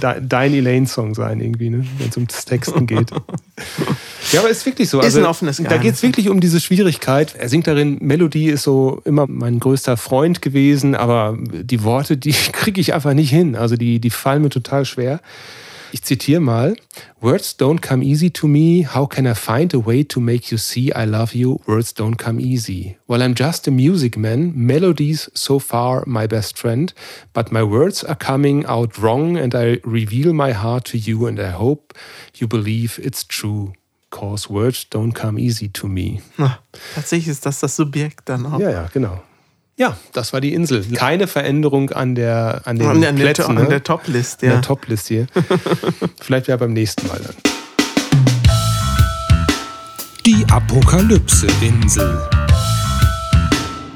[0.00, 1.84] de, dein Elaine-Song sein, irgendwie, ne?
[1.98, 3.10] wenn es ums Texten geht.
[4.32, 5.00] ja, aber es ist wirklich so.
[5.00, 5.82] Ist Also, ein offenes da Geheimnis.
[5.82, 7.34] geht es wirklich um diese Schwierigkeit.
[7.36, 12.32] Er singt darin, Melodie ist so immer mein größter Freund gewesen, aber die Worte, die
[12.52, 13.56] kriege ich einfach nicht hin.
[13.56, 15.20] Also die, die fallen mir total schwer.
[15.92, 16.76] Ich zitiere mal:
[17.20, 18.86] Words don't come easy to me.
[18.86, 21.60] How can I find a way to make you see I love you?
[21.66, 22.96] Words don't come easy.
[23.08, 24.52] Well, I'm just a music man.
[24.54, 26.92] Melodies so far my best friend,
[27.32, 31.40] but my words are coming out wrong, and I reveal my heart to you, and
[31.40, 31.94] I hope
[32.36, 33.72] you believe it's true.
[34.10, 36.20] Cause words don't come easy to me.
[36.36, 36.58] Na,
[36.94, 38.58] tatsächlich ist das das Subjekt dann auch.
[38.58, 39.22] Ja, ja, genau.
[39.80, 40.84] Ja, das war die Insel.
[40.92, 43.68] Keine Veränderung an der an den An, der- an der, Plätzen, an ne?
[43.70, 44.54] der Top-List, an ja.
[44.56, 45.26] der Top-List hier.
[46.20, 47.34] Vielleicht ja beim nächsten Mal dann.
[50.26, 52.28] Die Apokalypse-Insel.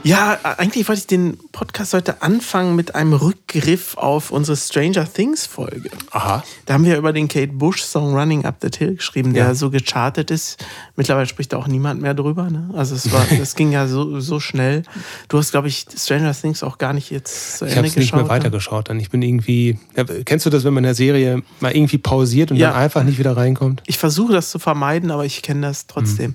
[0.06, 5.46] Ja, eigentlich wollte ich den Podcast heute anfangen mit einem Rückgriff auf unsere Stranger Things
[5.46, 5.88] Folge.
[6.10, 6.44] Aha.
[6.66, 9.54] Da haben wir über den Kate Bush Song Running Up the Hill geschrieben, der Ja.
[9.54, 10.62] so gechartet ist.
[10.94, 12.50] Mittlerweile spricht da auch niemand mehr drüber.
[12.50, 12.68] Ne?
[12.74, 14.82] Also es war, das ging ja so, so schnell.
[15.28, 17.96] Du hast, glaube ich, Stranger Things auch gar nicht jetzt zu Ich Ende habe es
[17.96, 18.42] nicht mehr geschaut, ne?
[18.44, 18.90] weitergeschaut.
[18.90, 19.78] Dann ich bin irgendwie.
[19.96, 22.72] Ja, kennst du das, wenn man in der Serie mal irgendwie pausiert und Ja.
[22.72, 23.82] dann einfach nicht wieder reinkommt?
[23.86, 26.34] Ich versuche das zu vermeiden, aber ich kenne das trotzdem.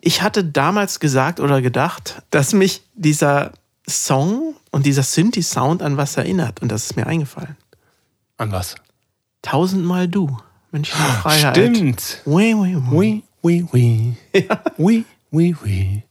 [0.00, 3.52] Ich hatte damals gesagt oder gedacht, dass mich dieser
[3.88, 6.62] Song und dieser Synthi-Sound an was erinnert.
[6.62, 7.56] Und das ist mir eingefallen.
[8.36, 8.76] An was?
[9.42, 10.36] Tausendmal du.
[10.70, 11.56] Münchner Freiheit.
[11.56, 12.22] Stimmt.
[12.24, 13.22] Oui, oui, oui.
[13.42, 14.48] Oui, oui, oui.
[14.78, 16.02] Oui, oui, oui.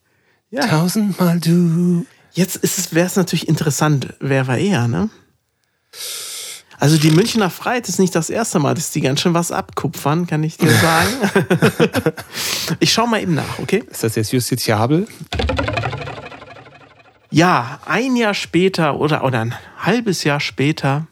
[0.49, 0.67] Ja.
[0.67, 2.05] Tausendmal du.
[2.33, 5.09] Jetzt wäre es natürlich interessant, wer war eher, ne?
[6.77, 10.25] Also die Münchner Freiheit ist nicht das erste Mal, dass die ganz schön was abkupfern,
[10.27, 11.11] kann ich dir sagen.
[12.79, 13.83] ich schau mal eben nach, okay?
[13.89, 15.07] Ist das jetzt justiziabel?
[17.31, 21.07] Ja, ein Jahr später oder, oder ein halbes Jahr später,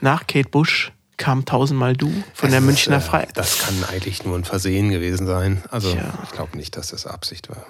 [0.00, 3.30] nach Kate Bush, kam Tausendmal Du von der Das ist, Münchner äh, Freiheit.
[3.36, 5.62] Das kann eigentlich nur ein Versehen gewesen sein.
[5.70, 6.12] Also Tja.
[6.22, 7.66] ich glaube nicht, dass das Absicht war.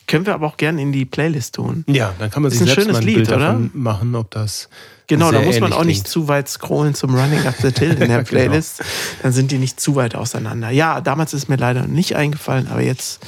[0.08, 1.84] Können wir aber auch gerne in die Playlist tun.
[1.88, 3.60] Ja, dann kann man sich ein selbst schönes ein Lied, Bild oder?
[3.74, 4.70] machen, ob das
[5.08, 6.08] Genau, da muss man auch nicht klingt.
[6.08, 8.24] zu weit scrollen zum Running Up the Hill in der Genau.
[8.24, 8.82] Playlist.
[9.24, 10.70] Dann sind die nicht zu weit auseinander.
[10.70, 13.20] Ja, damals ist mir leider nicht eingefallen, aber jetzt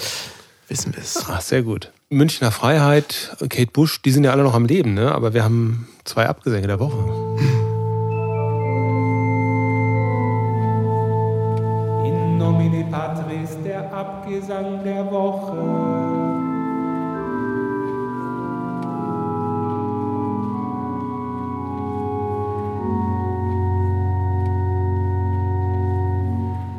[0.70, 1.26] wissen wir es.
[1.28, 1.92] Ach, sehr gut.
[2.14, 5.12] Münchner Freiheit, Kate Bush, die sind ja alle noch am Leben, ne?
[5.14, 6.98] aber wir haben zwei Abgesänge der Woche.
[12.06, 15.58] In nomine Patris der Abgesang der Woche.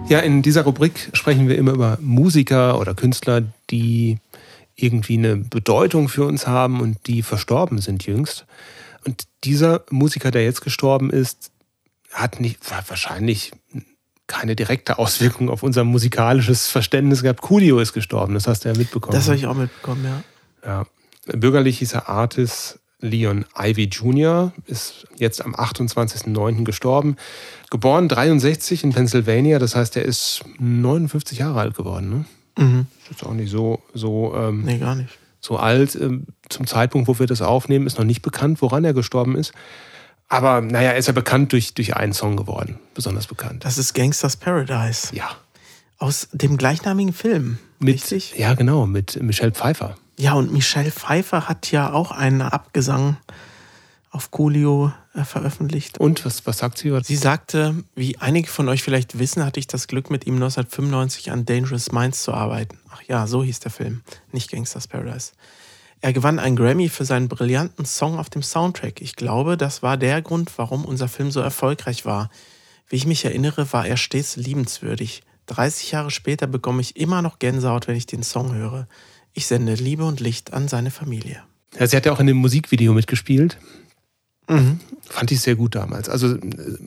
[0.07, 4.19] Ja, in dieser Rubrik sprechen wir immer über Musiker oder Künstler, die
[4.77, 8.47] irgendwie eine Bedeutung für uns haben und die verstorben sind jüngst.
[9.05, 11.51] Und dieser Musiker, der jetzt gestorben ist,
[12.13, 12.59] hat nicht,
[12.89, 13.53] wahrscheinlich
[14.27, 17.43] keine direkte Auswirkung auf unser musikalisches Verständnis gehabt.
[17.43, 19.15] Coolio ist gestorben, das hast du ja mitbekommen.
[19.15, 20.23] Das habe ich auch mitbekommen, ja.
[20.67, 20.87] Ja.
[21.27, 26.65] Bürgerlich hieß er Artis Leon Ivy Jr., ist jetzt am 28.09.
[26.65, 27.17] gestorben.
[27.71, 32.25] Geboren 63 in Pennsylvania, das heißt, er ist 59 Jahre alt geworden.
[32.57, 32.65] Ne?
[32.65, 32.87] Mhm.
[33.11, 35.11] Ist auch nicht so, so, ähm, Nee, gar nicht.
[35.41, 35.95] so alt.
[35.95, 39.53] Ähm, zum Zeitpunkt, wo wir das aufnehmen, ist noch nicht bekannt, woran er gestorben ist.
[40.29, 43.65] Aber naja, er ist ja bekannt durch, durch einen Song geworden, besonders bekannt.
[43.65, 45.15] Das ist Gangsters Paradise.
[45.15, 45.31] Ja.
[45.99, 47.59] Aus dem gleichnamigen Film.
[47.79, 48.35] Mit, Richtig?
[48.37, 49.97] Ja, genau, mit Michelle Pfeiffer.
[50.19, 53.17] Ja, und Michelle Pfeiffer hat ja auch einen Abgesang
[54.15, 55.99] auf Coolio äh, veröffentlicht.
[55.99, 56.97] Und was, was sagt sie?
[57.03, 61.33] Sie sagte, wie einige von euch vielleicht wissen, hatte ich das Glück, mit ihm 1995
[61.33, 62.79] an Dangerous Minds zu arbeiten.
[62.91, 65.33] Ach ja, so hieß der Film, nicht Gangsters Paradise.
[66.01, 69.01] Er gewann einen Grammy für seinen brillanten Song auf dem Soundtrack.
[69.01, 72.31] Ich glaube, das war der Grund, warum unser Film so erfolgreich war.
[72.89, 75.23] Wie ich mich erinnere, war er stets liebenswürdig.
[75.47, 78.87] 30 Jahre später bekomme ich immer noch Gänsehaut, wenn ich den Song höre.
[79.33, 81.43] Ich sende Liebe und Licht an seine Familie.
[81.79, 83.59] Ja, sie hat ja auch in dem Musikvideo mitgespielt.
[84.49, 84.81] Mhm.
[85.09, 86.09] Fand ich sehr gut damals.
[86.09, 86.41] Also äh,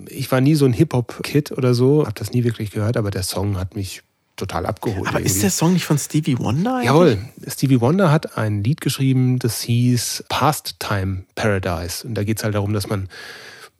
[0.07, 3.23] ich war nie so ein Hip-Hop-Kid oder so, habe das nie wirklich gehört, aber der
[3.23, 4.03] Song hat mich
[4.35, 5.07] total abgeholt.
[5.07, 5.41] Aber ist irgendwie.
[5.41, 6.75] der Song nicht von Stevie Wonder?
[6.75, 6.85] eigentlich?
[6.85, 7.17] Jawohl,
[7.47, 12.07] Stevie Wonder hat ein Lied geschrieben, das hieß Pastime Paradise.
[12.07, 13.09] Und da geht es halt darum, dass man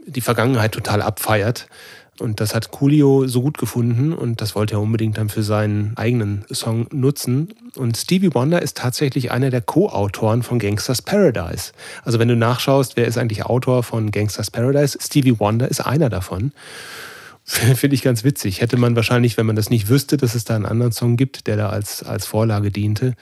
[0.06, 1.68] die Vergangenheit total abfeiert.
[2.20, 5.95] Und das hat Coolio so gut gefunden und das wollte er unbedingt dann für seinen
[5.97, 7.53] eigenen Song nutzen.
[7.76, 11.74] Und Stevie Wonder ist tatsächlich einer der Co-Autoren von Gangsters Paradise.
[12.03, 14.97] Also wenn du nachschaust, wer ist eigentlich Autor von Gangsters Paradise?
[14.99, 16.53] Stevie Wonder ist einer davon.
[17.43, 18.61] Finde ich ganz witzig.
[18.61, 21.47] Hätte man wahrscheinlich, wenn man das nicht wüsste, dass es da einen anderen Song gibt,
[21.47, 23.13] der da als, als Vorlage diente,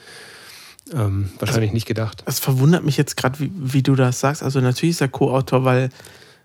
[0.94, 2.22] Ähm, wahrscheinlich nicht gedacht.
[2.26, 4.44] Es verwundert mich jetzt gerade, wie, wie du das sagst.
[4.44, 5.90] Also natürlich ist er Co-Autor, weil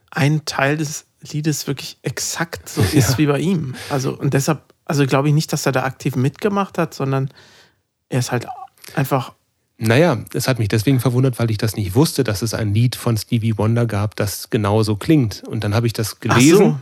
[0.10, 3.18] ein Teil des Liedes wirklich exakt so ist Ja.
[3.18, 3.76] wie bei ihm.
[3.90, 7.30] Also und deshalb, also glaube ich nicht, dass er da aktiv mitgemacht hat, sondern
[8.10, 8.48] er ist halt
[8.96, 9.34] einfach
[9.84, 12.96] Naja, es hat mich deswegen verwundert, weil ich das nicht wusste, dass es ein Lied
[12.96, 15.42] von Stevie Wonder gab, das genauso klingt.
[15.48, 16.82] Und dann habe ich das gelesen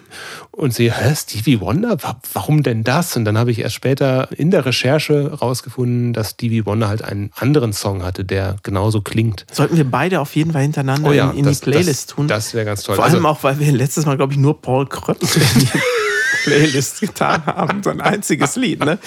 [0.51, 1.97] und sehe, hä, Stevie Wonder?
[2.03, 3.15] Wa- Warum denn das?
[3.15, 7.31] Und dann habe ich erst später in der Recherche rausgefunden, dass Stevie Wonder halt einen
[7.35, 9.45] anderen Song hatte, der genauso klingt.
[9.51, 12.27] Sollten wir beide auf jeden Fall hintereinander in, in das, die Playlist das, tun.
[12.27, 12.95] Das wäre ganz toll.
[12.97, 14.89] Vor allem Also, auch, weil wir letztes Mal, glaube ich, nur Paul
[15.21, 15.67] die
[16.43, 17.81] Playlist getan haben.
[17.83, 18.99] So ein einziges Lied, ne?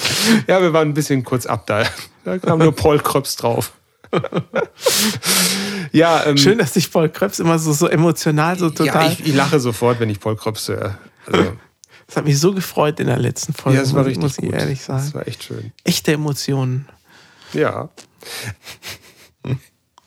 [0.47, 1.84] ja, wir waren ein bisschen kurz ab da.
[2.24, 3.72] Da kam nur Paul Kröps drauf.
[5.92, 9.12] ja, ähm, Schön, dass sich Paul Kröps immer so, so emotional, so ja, total.
[9.12, 10.98] ich, ich lache sofort, wenn ich Paul Kröps höre.
[11.26, 11.52] Also,
[12.06, 14.38] das hat mich so gefreut in der letzten Folge, ja, es war muss- richtig muss
[14.38, 14.54] ich gut.
[14.54, 15.02] ehrlich sagen.
[15.04, 15.72] Das war echt schön.
[15.84, 16.88] Echte Emotionen.
[17.52, 17.88] Ja.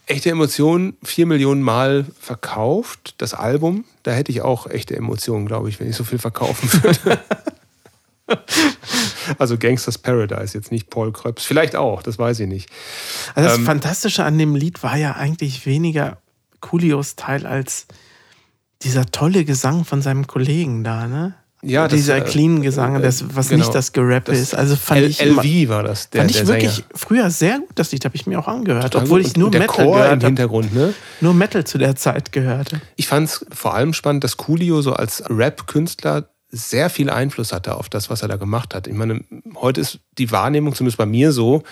[0.08, 3.86] Echte Emotionen, vier Millionen Mal verkauft, das Album.
[4.04, 7.20] Da hätte ich auch echte Emotionen, glaube ich, wenn ich so viel verkaufen würde.
[9.40, 11.46] also Gangsters Paradise, jetzt nicht Paul Kröps.
[11.46, 12.70] Vielleicht auch, das weiß ich nicht.
[13.34, 16.18] Also das Ähm, Fantastische an dem Lied war ja eigentlich weniger
[16.62, 17.88] Coolios Teil als
[18.82, 21.36] dieser tolle Gesang von seinem Kollegen da, ne?
[21.62, 23.64] Ja, das, dieser äh, clean Gesang, äh, das, was genau.
[23.64, 24.54] nicht das Gerappe Das ist.
[24.54, 26.88] Also fand L ich, immer- LV war das, der, fand ich der wirklich Sänger.
[26.94, 27.70] früher sehr gut.
[27.74, 29.32] Das Lied habe ich mir auch angehört, Total obwohl gut.
[29.32, 30.26] ich nur Metal Chor im gehört habe.
[30.28, 30.94] Hintergrund, ne?
[31.22, 32.82] Nur Metal zu der Zeit gehörte.
[32.98, 37.76] Ich fand es vor allem spannend, dass Coolio so als Rap-Künstler sehr viel Einfluss hatte
[37.76, 38.88] auf das, was er da gemacht hat.
[38.88, 39.22] Ich meine,
[39.56, 41.64] heute ist die Wahrnehmung, zumindest bei mir so,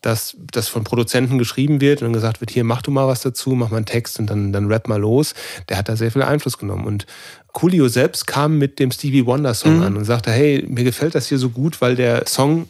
[0.00, 3.20] dass das von Produzenten geschrieben wird und dann gesagt wird, hier mach du mal was
[3.20, 5.34] dazu, mach mal einen Text und dann, dann rap mal los.
[5.68, 6.86] Der hat da sehr viel Einfluss genommen.
[6.86, 7.06] Und
[7.52, 9.82] Coolio selbst kam mit dem Stevie Wonder Song Mhm.
[9.82, 12.68] an und sagte, hey, mir gefällt das hier so gut, weil der Song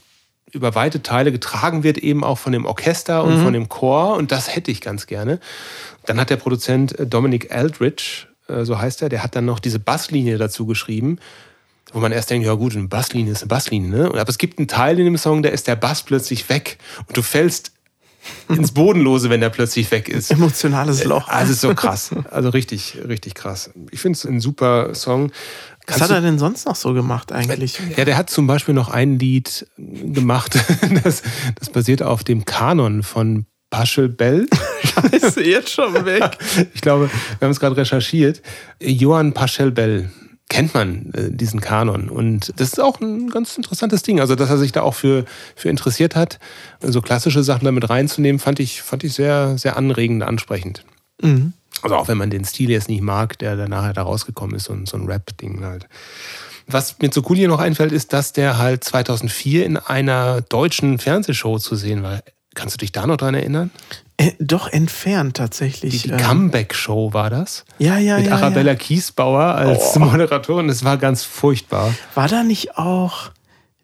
[0.50, 4.16] über weite Teile getragen wird, eben auch von dem Orchester und von dem Chor.
[4.16, 5.40] Und das hätte ich ganz gerne.
[6.04, 8.26] Dann hat der Produzent äh, Dominic Eldridge,
[8.64, 11.18] so heißt er, der hat dann noch diese Basslinie dazu geschrieben,
[11.92, 14.06] wo man erst denkt, ja gut, eine Basslinie ist eine Basslinie, ne?
[14.06, 17.16] Aber es gibt einen Teil in dem Song, da ist der Bass plötzlich weg und
[17.16, 17.72] du fällst
[18.48, 20.30] ins Bodenlose, wenn der plötzlich weg ist.
[20.30, 21.28] Emotionales Loch.
[21.28, 22.10] Also ist so krass.
[22.30, 23.70] Also richtig, richtig krass.
[23.90, 25.30] Ich finde es ein super Song.
[25.32, 27.80] was Kannst hat du- er denn sonst noch so gemacht eigentlich?
[27.96, 30.56] ja, der hat zum Beispiel noch ein Lied gemacht,
[31.04, 31.22] das,
[31.58, 34.46] das basiert auf dem Kanon von Paschel Bell.
[35.12, 36.38] Ist jetzt schon weg.
[36.74, 38.42] Ich glaube, wir haben es gerade recherchiert.
[38.80, 40.10] Johann Paschel Bell
[40.48, 42.10] kennt man äh, diesen Kanon.
[42.10, 44.20] Und das ist auch ein ganz interessantes Ding.
[44.20, 45.24] Also, dass er sich da auch für,
[45.56, 46.38] für interessiert hat,
[46.80, 50.84] so klassische Sachen damit reinzunehmen, fand ich, fand ich sehr, sehr anregend, ansprechend.
[51.22, 51.54] Mhm.
[51.80, 54.64] Also auch wenn man den Stil jetzt nicht mag, der dann nachher da rausgekommen ist,
[54.64, 55.88] so ein, so ein Rap-Ding halt.
[56.66, 61.58] Was mir zu Coolio noch einfällt, ist, dass der halt 2004 in einer deutschen Fernsehshow
[61.58, 62.22] zu sehen war.
[62.54, 63.70] Kannst du dich da noch dran erinnern?
[64.18, 66.02] Äh, doch entfernt Die, tatsächlich.
[66.02, 67.64] die ähm, Comeback-Show war das?
[67.78, 68.76] ja, ja, Mit ja, Arabella ja.
[68.78, 70.00] Kiesbauer als Oh.
[70.00, 70.68] Moderatorin.
[70.68, 71.94] Das war ganz furchtbar.
[72.14, 73.30] War da nicht auch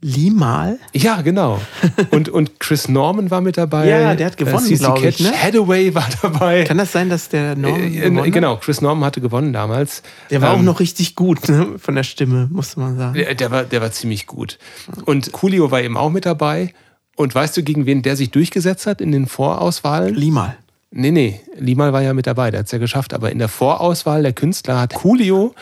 [0.01, 0.79] Limal?
[0.93, 1.61] Ja, genau.
[2.13, 3.89] Und, und Chris Norman war mit dabei.
[3.89, 5.33] Ja, der hat gewonnen, Äh, CeCe glaub ich, ne?
[5.33, 6.63] Hathaway war dabei.
[6.63, 8.33] Kann das sein, dass der Norman Äh, gewonnen hat?
[8.33, 10.05] genau, Chris Norman hatte gewonnen damals.
[10.31, 11.67] Der war auch Ähm, noch richtig gut ne?
[11.79, 13.15] von der Stimme, musste man sagen.
[13.15, 14.59] Der, der, war, der war ziemlich gut.
[15.05, 16.73] Und Coolio war eben auch mit dabei.
[17.19, 20.15] Und weißt du, gegen wen der sich durchgesetzt hat in den Vorauswahlen?
[20.15, 20.57] Limal.
[20.93, 23.13] Nee, nee, Limal war ja mit dabei, der hat es ja geschafft.
[23.13, 25.53] Aber in der Vorauswahl der Künstler hat Coolio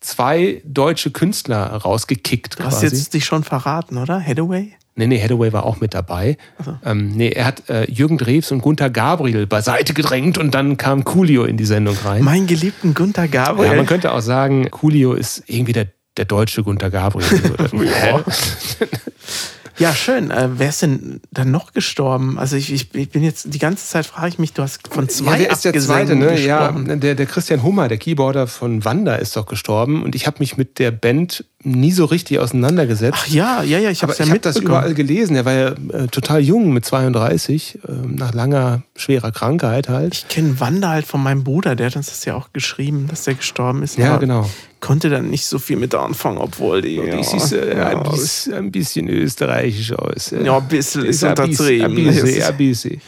[0.00, 2.86] zwei deutsche Künstler rausgekickt Du hast quasi.
[2.94, 4.20] jetzt dich schon verraten, oder?
[4.20, 4.72] Hathaway?
[4.94, 6.36] Nee, nee, Hathaway war auch mit dabei.
[6.84, 11.04] Ähm, nee, er hat äh, Jürgen Drews und Gunther Gabriel beiseite gedrängt und dann kam
[11.04, 12.22] Coolio in die Sendung rein.
[12.22, 13.76] Mein geliebten Gunther Ja, Gabriel.
[13.76, 15.86] man könnte auch sagen, Coolio ist irgendwie der,
[16.18, 17.26] der deutsche Gunther Gabriel.
[17.72, 18.18] Hä?
[19.78, 20.30] Ja, schön.
[20.30, 22.38] Äh, wer ist denn dann noch gestorben?
[22.38, 25.08] Also ich, ich, ich bin jetzt die ganze Zeit frage ich mich, du hast von
[25.08, 26.38] zwei ja, wer ist der zweite, ne?
[26.38, 30.36] Ja, der, der Christian Hummer, der Keyboarder von Wanda, ist doch gestorben und ich habe
[30.40, 33.18] mich mit der Band nie so richtig auseinandergesetzt.
[33.20, 35.36] Ach ja, ja, ja, ich habe ja ich habe das überall gelesen.
[35.36, 40.14] Er war ja äh, total jung mit 32, äh, nach langer, schwerer Krankheit halt.
[40.14, 43.24] Ich kenne Wanda halt von meinem Bruder, der hat uns das ja auch geschrieben, dass
[43.24, 43.98] der gestorben ist.
[43.98, 44.48] Ja, genau.
[44.80, 46.94] Konnte dann nicht so viel mit anfangen, obwohl die.
[46.96, 50.32] Ja, sieht äh, ja, ein, bisschen, ein bisschen österreichisch aus.
[50.32, 50.42] äh.
[50.42, 51.86] Ja, ein bisschen ist bisschen, untertrieben.
[51.86, 53.00] Ein bisschen, ein bisschen.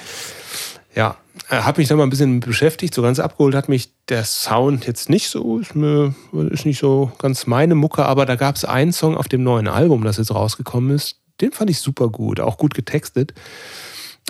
[0.94, 1.16] Ja,
[1.48, 2.94] habe mich da mal ein bisschen beschäftigt.
[2.94, 5.58] So ganz abgeholt hat mich der Sound jetzt nicht so.
[5.58, 6.14] Ist, mir,
[6.50, 9.68] ist nicht so ganz meine Mucke, aber da gab es einen Song auf dem neuen
[9.68, 11.16] Album, das jetzt rausgekommen ist.
[11.40, 13.34] Den fand ich super gut, auch gut getextet.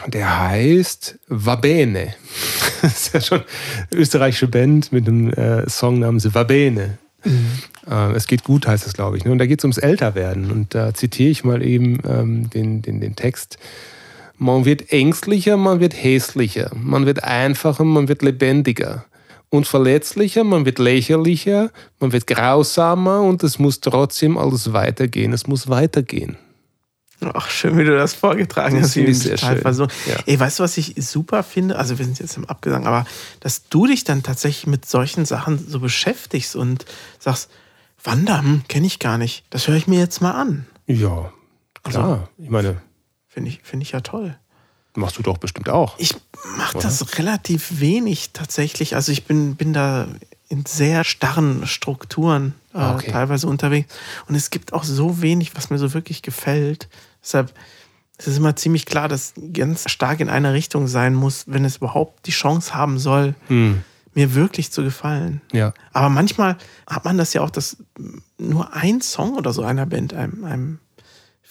[0.06, 2.14] Der heißt Vabene.
[2.82, 3.42] Das ist ja schon
[3.92, 6.98] eine österreichische Band mit einem äh, Song namens Vabene.
[7.88, 9.24] Äh, es geht gut, heißt es, glaube ich.
[9.24, 9.30] Ne?
[9.30, 10.50] Und da geht es ums Älterwerden.
[10.50, 13.58] Und da zitiere ich mal eben ähm, den, den, den Text.
[14.42, 19.04] Man wird ängstlicher, man wird hässlicher, man wird einfacher, man wird lebendiger
[19.50, 21.70] und verletzlicher, man wird lächerlicher,
[22.00, 25.32] man wird grausamer und es muss trotzdem alles weitergehen.
[25.32, 26.38] Es muss weitergehen.
[27.20, 28.94] Ach, schön, wie du das vorgetragen Das hast.
[28.94, 29.62] finde ich wie sehr schön.
[29.62, 30.16] Ja.
[30.26, 31.78] Ey, weißt du, was ich super finde?
[31.78, 33.06] Also, wir sind jetzt im Abgesang, aber
[33.38, 36.84] dass du dich dann tatsächlich mit solchen Sachen so beschäftigst und
[37.20, 37.48] sagst,
[38.02, 39.44] Wanda, hm, kenne ich gar nicht.
[39.50, 40.66] Das höre ich mir jetzt mal an.
[40.88, 41.32] Ja,
[41.84, 42.28] klar.
[42.38, 42.82] ich meine,
[43.32, 44.36] Finde ich, finde ich ja toll.
[44.94, 45.94] machst du doch bestimmt auch.
[45.98, 46.14] Ich
[46.58, 48.94] mache das relativ wenig tatsächlich.
[48.94, 50.06] Also ich bin, bin da
[50.48, 53.10] in sehr starren Strukturen äh, Ah, okay.
[53.10, 53.92] teilweise unterwegs.
[54.28, 56.88] Und es gibt auch so wenig, was mir so wirklich gefällt.
[57.22, 57.54] Deshalb
[58.18, 61.76] ist es immer ziemlich klar, dass ganz stark in einer Richtung sein muss, wenn es
[61.78, 63.82] überhaupt die Chance haben soll, Hm.
[64.14, 65.40] mir wirklich zu gefallen.
[65.52, 65.72] Ja.
[65.94, 67.78] Aber manchmal hat man das ja auch, dass
[68.38, 70.78] nur ein Song oder so einer Band einem, einem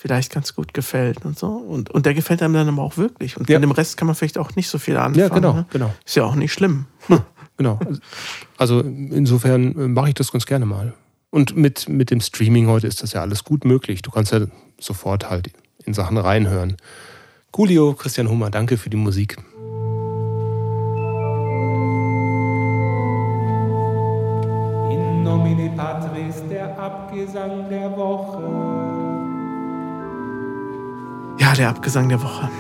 [0.02, 1.48] vielleicht ganz gut gefällt und so.
[1.48, 3.38] Und, und der gefällt einem dann aber auch wirklich.
[3.38, 3.60] Und Ja.
[3.60, 5.20] mit dem Rest kann man vielleicht auch nicht so viel anfangen.
[5.20, 5.66] Ja, genau, ne?
[5.70, 5.94] genau.
[6.04, 6.86] Ist ja auch nicht schlimm.
[7.58, 7.80] Genau.
[8.58, 10.94] Also insofern äh, mache ich das ganz gerne mal.
[11.30, 14.02] Und mit, mit dem Streaming heute ist das ja alles gut möglich.
[14.02, 14.40] Du kannst ja
[14.80, 15.52] sofort halt
[15.86, 16.78] in Sachen reinhören.
[17.52, 19.38] Coolio, Christian Hummer, danke für die Musik.
[24.92, 28.31] In nomine Patris, der Abgesang der Woche.
[31.42, 32.52] Ja, der Abgesang der Woche.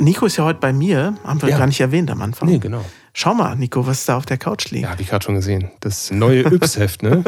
[0.00, 1.58] Nico ist ja heute bei mir, haben wir Ja.
[1.58, 2.48] gar nicht erwähnt am Anfang.
[2.48, 2.82] Nee, genau.
[3.12, 4.84] Schau mal, Nico, was da auf der Couch liegt.
[4.84, 5.70] Ja, habe ich gerade schon gesehen.
[5.80, 7.22] Das neue Yps-Heft, ne?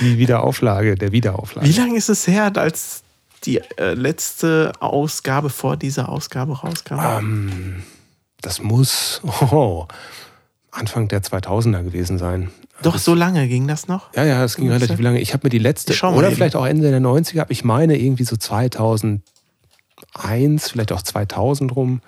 [0.00, 1.68] Die Wiederauflage, der Wiederauflage.
[1.68, 3.02] Wie lange ist es her, als
[3.44, 6.98] die äh, letzte Ausgabe vor dieser Ausgabe rauskam?
[6.98, 7.82] Ähm,
[8.40, 9.86] das muss oh,
[10.70, 12.50] Anfang der 2000er gewesen sein.
[12.82, 14.14] Doch, so lange ging das noch?
[14.14, 15.20] Ja, ja, das ging relativ lange.
[15.20, 16.36] Ich habe mir die letzte, schau mal oder eben.
[16.36, 18.36] vielleicht auch Ende der 90er, aber ich meine irgendwie so
[20.14, 22.00] 2001, vielleicht auch 2000 rum.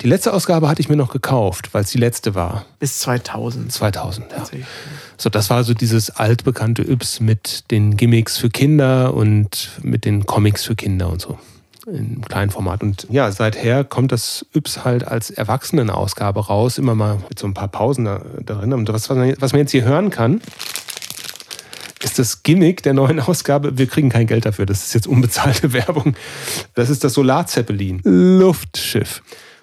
[0.00, 2.64] Die letzte Ausgabe hatte ich mir noch gekauft, weil es die letzte war.
[2.80, 3.72] Bis 2000.
[3.72, 4.44] 2000, ja.
[5.16, 10.26] So, das war so dieses altbekannte Yps mit den Gimmicks für Kinder und mit den
[10.26, 11.38] Comics für Kinder und so.
[11.86, 12.82] Im kleinen Format.
[12.82, 17.54] Und ja, seither kommt das Yps halt als Erwachsenenausgabe raus, immer mal mit so ein
[17.54, 18.72] paar Pausen da, darin.
[18.72, 20.40] Und was, was man jetzt hier hören kann,
[22.04, 23.78] ist das Gimmick der neuen Ausgabe.
[23.78, 26.14] Wir kriegen kein Geld dafür, das ist jetzt unbezahlte Werbung.
[26.74, 28.00] Das ist das Solarzeppelin.
[28.04, 29.22] Luftschiff.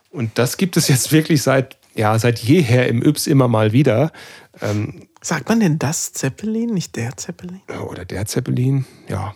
[0.10, 4.12] Und das gibt es jetzt wirklich seit, ja, seit jeher im Yps immer mal wieder.
[4.62, 7.62] Ähm, Sagt man denn das Zeppelin, nicht der Zeppelin?
[7.90, 9.36] oder der Zeppelin, ja,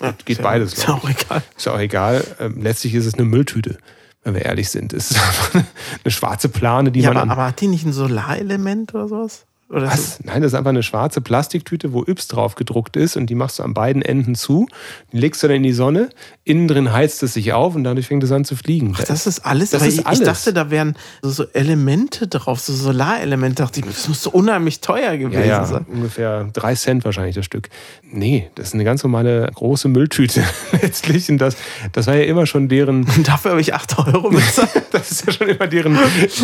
[0.00, 1.42] Ja, geht ja- beides, Ist auch egal.
[1.56, 2.24] ist ja auch egal.
[2.40, 3.76] Ähm, letztlich ist es eine Mülltüte,
[4.24, 4.92] wenn wir ehrlich sind.
[4.94, 5.54] Es ist einfach
[6.04, 9.44] eine schwarze Plane, die Ja, man aber, aber hat die nicht ein Solarelement oder sowas?
[9.72, 9.92] Oder so?
[9.92, 10.20] Was?
[10.24, 13.58] Nein, das ist einfach eine schwarze Plastiktüte, wo Yps drauf gedruckt ist und die machst
[13.58, 14.68] du an beiden Enden zu.
[15.12, 16.10] Die legst du dann in die Sonne.
[16.44, 18.94] Innen drin heizt es sich auf und dadurch fängt es an zu fliegen.
[18.96, 19.70] Ach, das ist alles.
[19.70, 20.20] Das ist ich, alles.
[20.20, 23.62] ich dachte, da wären so, so Elemente drauf, so Solarelemente.
[23.62, 25.86] Dachte ich, das muss so unheimlich teuer gewesen ja, ja, sein.
[25.88, 27.68] ungefähr drei Cent wahrscheinlich das Stück.
[28.02, 30.42] Nee, das ist eine ganz normale große Mülltüte
[30.82, 31.30] letztlich.
[31.30, 31.56] Und das,
[31.92, 34.82] das war ja immer schon deren, Und dafür habe ich 8 Euro bezahlt.
[34.90, 35.98] das ist ja schon immer deren,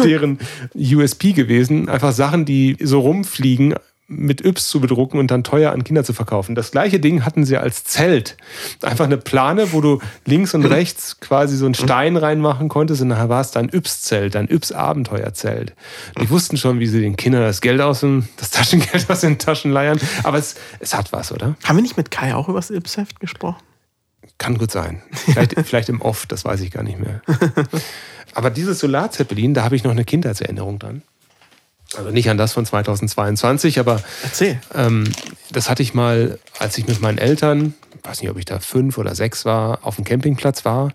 [0.05, 0.39] deren
[0.75, 1.89] USP gewesen.
[1.89, 3.75] Einfach Sachen, die so rumfliegen,
[4.11, 6.55] mit Yps zu bedrucken und dann teuer an Kinder zu verkaufen.
[6.55, 8.39] Das gleiche Ding hatten sie als Zelt.
[8.81, 13.09] Einfach eine Plane, wo du links und rechts quasi so einen Stein reinmachen konntest und
[13.09, 15.75] nachher war es dein Yps-Zelt, dein Yps-Abenteuerzelt.
[16.23, 19.37] Die wussten schon, wie sie den Kindern das Geld aus dem, das Taschengeld aus den
[19.37, 20.01] Taschen leiern.
[20.23, 21.57] Aber es, es hat was, oder?
[21.65, 23.63] haben wir nicht mit Kai auch über das Ipsheft gesprochen?
[24.39, 25.03] Kann gut sein.
[25.13, 27.21] Vielleicht, vielleicht im Off, das weiß ich gar nicht mehr.
[28.35, 31.03] Aber dieses Solarzeppelin, da habe ich noch eine Kindheitserinnerung dran.
[31.97, 34.61] Also nicht an das von 2022, aber Erzähl.
[34.75, 35.05] ähm,
[35.51, 38.99] das hatte ich mal, als ich mit meinen Eltern, weiß nicht, ob ich da fünf
[38.99, 40.93] oder sechs war, auf dem Campingplatz war.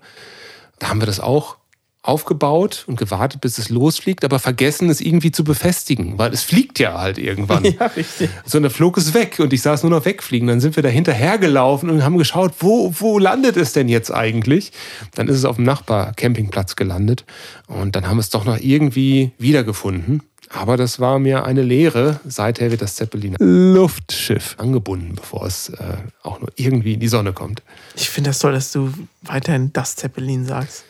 [0.80, 1.58] Da haben wir das auch
[2.04, 6.78] aufgebaut und gewartet, bis es losfliegt, aber vergessen, es irgendwie zu befestigen, weil es fliegt
[6.78, 7.64] ja halt irgendwann.
[7.80, 8.30] Ja, richtig.
[8.46, 10.48] So, und dann flog es weg und ich sah es nur noch wegfliegen.
[10.50, 14.74] Dann sind wir da hinterhergelaufen und haben geschaut, wo, wo landet es denn jetzt eigentlich?
[15.16, 17.26] Dann ist es auf dem Nachbar-Campingplatz gelandet
[17.68, 20.22] und dann haben wir es doch noch irgendwie wiedergefunden.
[20.56, 22.20] Aber das war mir eine Lehre.
[22.26, 27.34] Seither wird das Zeppelin Luftschiff angebunden, bevor es äh, auch nur irgendwie in die Sonne
[27.34, 27.64] kommt.
[27.96, 28.94] Ich finde das toll, dass du
[29.24, 30.84] weiterhin das Zeppelin sagst.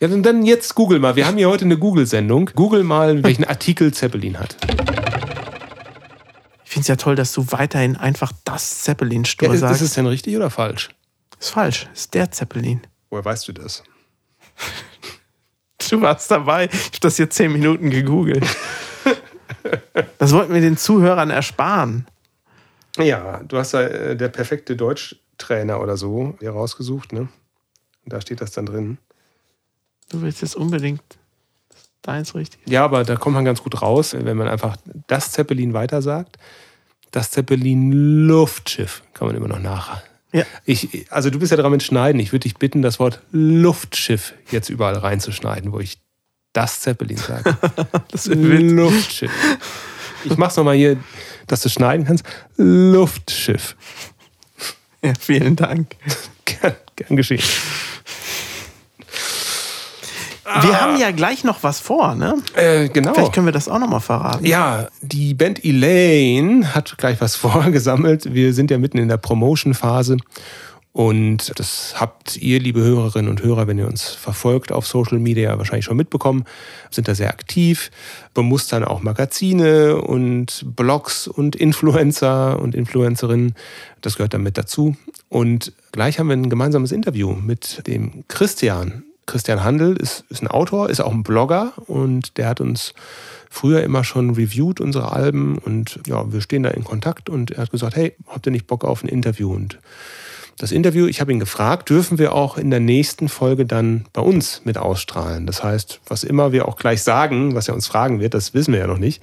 [0.00, 1.16] Ja, dann, dann jetzt google mal.
[1.16, 2.50] Wir haben hier heute eine Google-Sendung.
[2.54, 4.56] Google mal, welchen Artikel Zeppelin hat.
[6.64, 9.60] Ich finde es ja toll, dass du weiterhin einfach das Zeppelin Ja, stur ist, ist
[9.60, 9.82] sagst.
[9.82, 10.88] es denn richtig oder falsch?
[11.38, 11.88] ist falsch.
[11.92, 12.80] ist der Zeppelin.
[13.10, 13.82] Woher weißt du das?
[15.90, 16.66] Du warst dabei.
[16.66, 18.44] Ich habe das jetzt zehn Minuten gegoogelt.
[20.18, 22.06] Das wollten wir den Zuhörern ersparen.
[22.98, 27.20] Ja, du hast da äh, der perfekte Deutschtrainer oder so hier rausgesucht, ne?
[27.20, 28.98] Und da steht das dann drin.
[30.10, 31.02] Du willst jetzt unbedingt
[32.02, 32.60] deins richtig.
[32.66, 34.76] Ja, aber da kommt man ganz gut raus, wenn man einfach
[35.06, 36.36] das Zeppelin weiter sagt.
[37.10, 40.02] Das Zeppelin Luftschiff kann man immer noch nach.
[40.32, 40.44] Ja.
[40.64, 42.20] Ich, also du bist ja dran mit Schneiden.
[42.20, 46.00] Ich würde dich bitten, das Wort Luftschiff jetzt überall reinzuschneiden, wo ich
[46.52, 47.56] das Zeppelin sage.
[48.10, 48.72] Das wird wild.
[48.72, 49.30] Luftschiff.
[50.24, 50.96] Ich mach's nochmal hier,
[51.46, 52.24] dass du schneiden kannst.
[52.56, 53.76] Luftschiff.
[55.02, 55.96] Ja, vielen Dank.
[56.44, 57.42] Gern, gern geschehen.
[60.62, 62.34] Wir haben ja gleich noch was vor, ne?
[62.54, 63.14] Äh, genau.
[63.14, 64.44] Vielleicht können wir das auch nochmal verraten.
[64.44, 68.34] Ja, die Band Elaine hat gleich was vorgesammelt.
[68.34, 70.16] Wir sind ja mitten in der Promotion-Phase.
[70.92, 75.56] Und das habt ihr, liebe Hörerinnen und Hörer, wenn ihr uns verfolgt auf Social Media,
[75.56, 76.44] wahrscheinlich schon mitbekommen,
[76.90, 77.92] sind da sehr aktiv,
[78.34, 83.54] bemustern auch Magazine und Blogs und Influencer und Influencerinnen.
[84.00, 84.96] Das gehört damit dazu.
[85.28, 89.04] Und gleich haben wir ein gemeinsames Interview mit dem Christian.
[89.26, 92.94] Christian Handel ist, ist ein Autor, ist auch ein Blogger und der hat uns
[93.48, 95.56] früher immer schon reviewed, unsere Alben.
[95.58, 98.66] Und ja, wir stehen da in Kontakt und er hat gesagt, hey, habt ihr nicht
[98.66, 99.54] Bock auf ein Interview?
[99.54, 99.78] Und
[100.60, 104.20] das Interview, ich habe ihn gefragt, dürfen wir auch in der nächsten Folge dann bei
[104.20, 105.46] uns mit ausstrahlen.
[105.46, 108.72] Das heißt, was immer wir auch gleich sagen, was er uns fragen wird, das wissen
[108.74, 109.22] wir ja noch nicht,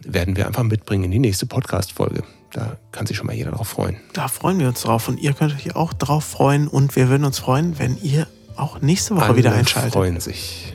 [0.00, 2.24] werden wir einfach mitbringen in die nächste Podcast-Folge.
[2.52, 3.96] Da kann sich schon mal jeder drauf freuen.
[4.12, 7.24] Da freuen wir uns drauf und ihr könnt euch auch drauf freuen und wir würden
[7.24, 9.94] uns freuen, wenn ihr auch nächste Woche wieder Alle einschaltet.
[9.94, 10.74] freuen sich.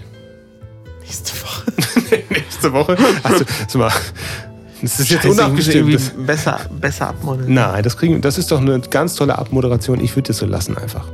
[1.02, 1.74] Nächste Woche.
[2.32, 2.98] nächste Woche?
[3.78, 3.92] Mal,
[4.82, 6.26] das ist jetzt Scheiße, unabgestimmt.
[6.26, 7.54] Besser, besser abmoderieren.
[7.54, 10.00] nein, das, kriegen, das ist doch eine ganz tolle Abmoderation.
[10.00, 11.08] Ich würde das so lassen einfach.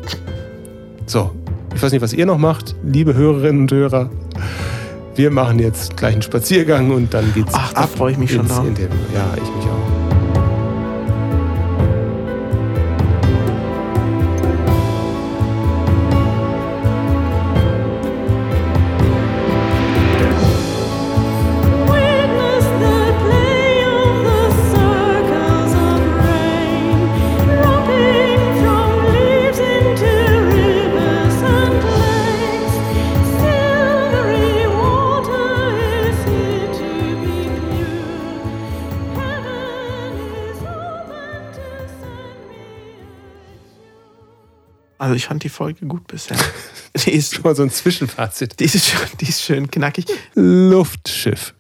[1.06, 1.32] So,
[1.76, 4.10] ich weiß nicht, was ihr noch macht, liebe Hörerinnen und Hörer.
[5.16, 8.32] Wir machen jetzt gleich einen Spaziergang und dann geht's Ach, da ab freue ich mich
[8.32, 8.66] schon drauf.
[9.14, 9.91] Ja, ich mich auch.
[45.12, 46.38] Also ich fand die Folge gut bisher.
[47.06, 48.58] Die ist, Schon mal so ein Zwischenfazit.
[48.62, 50.06] die ist, schön, die ist schön knackig.
[50.36, 51.54] Luftschiff.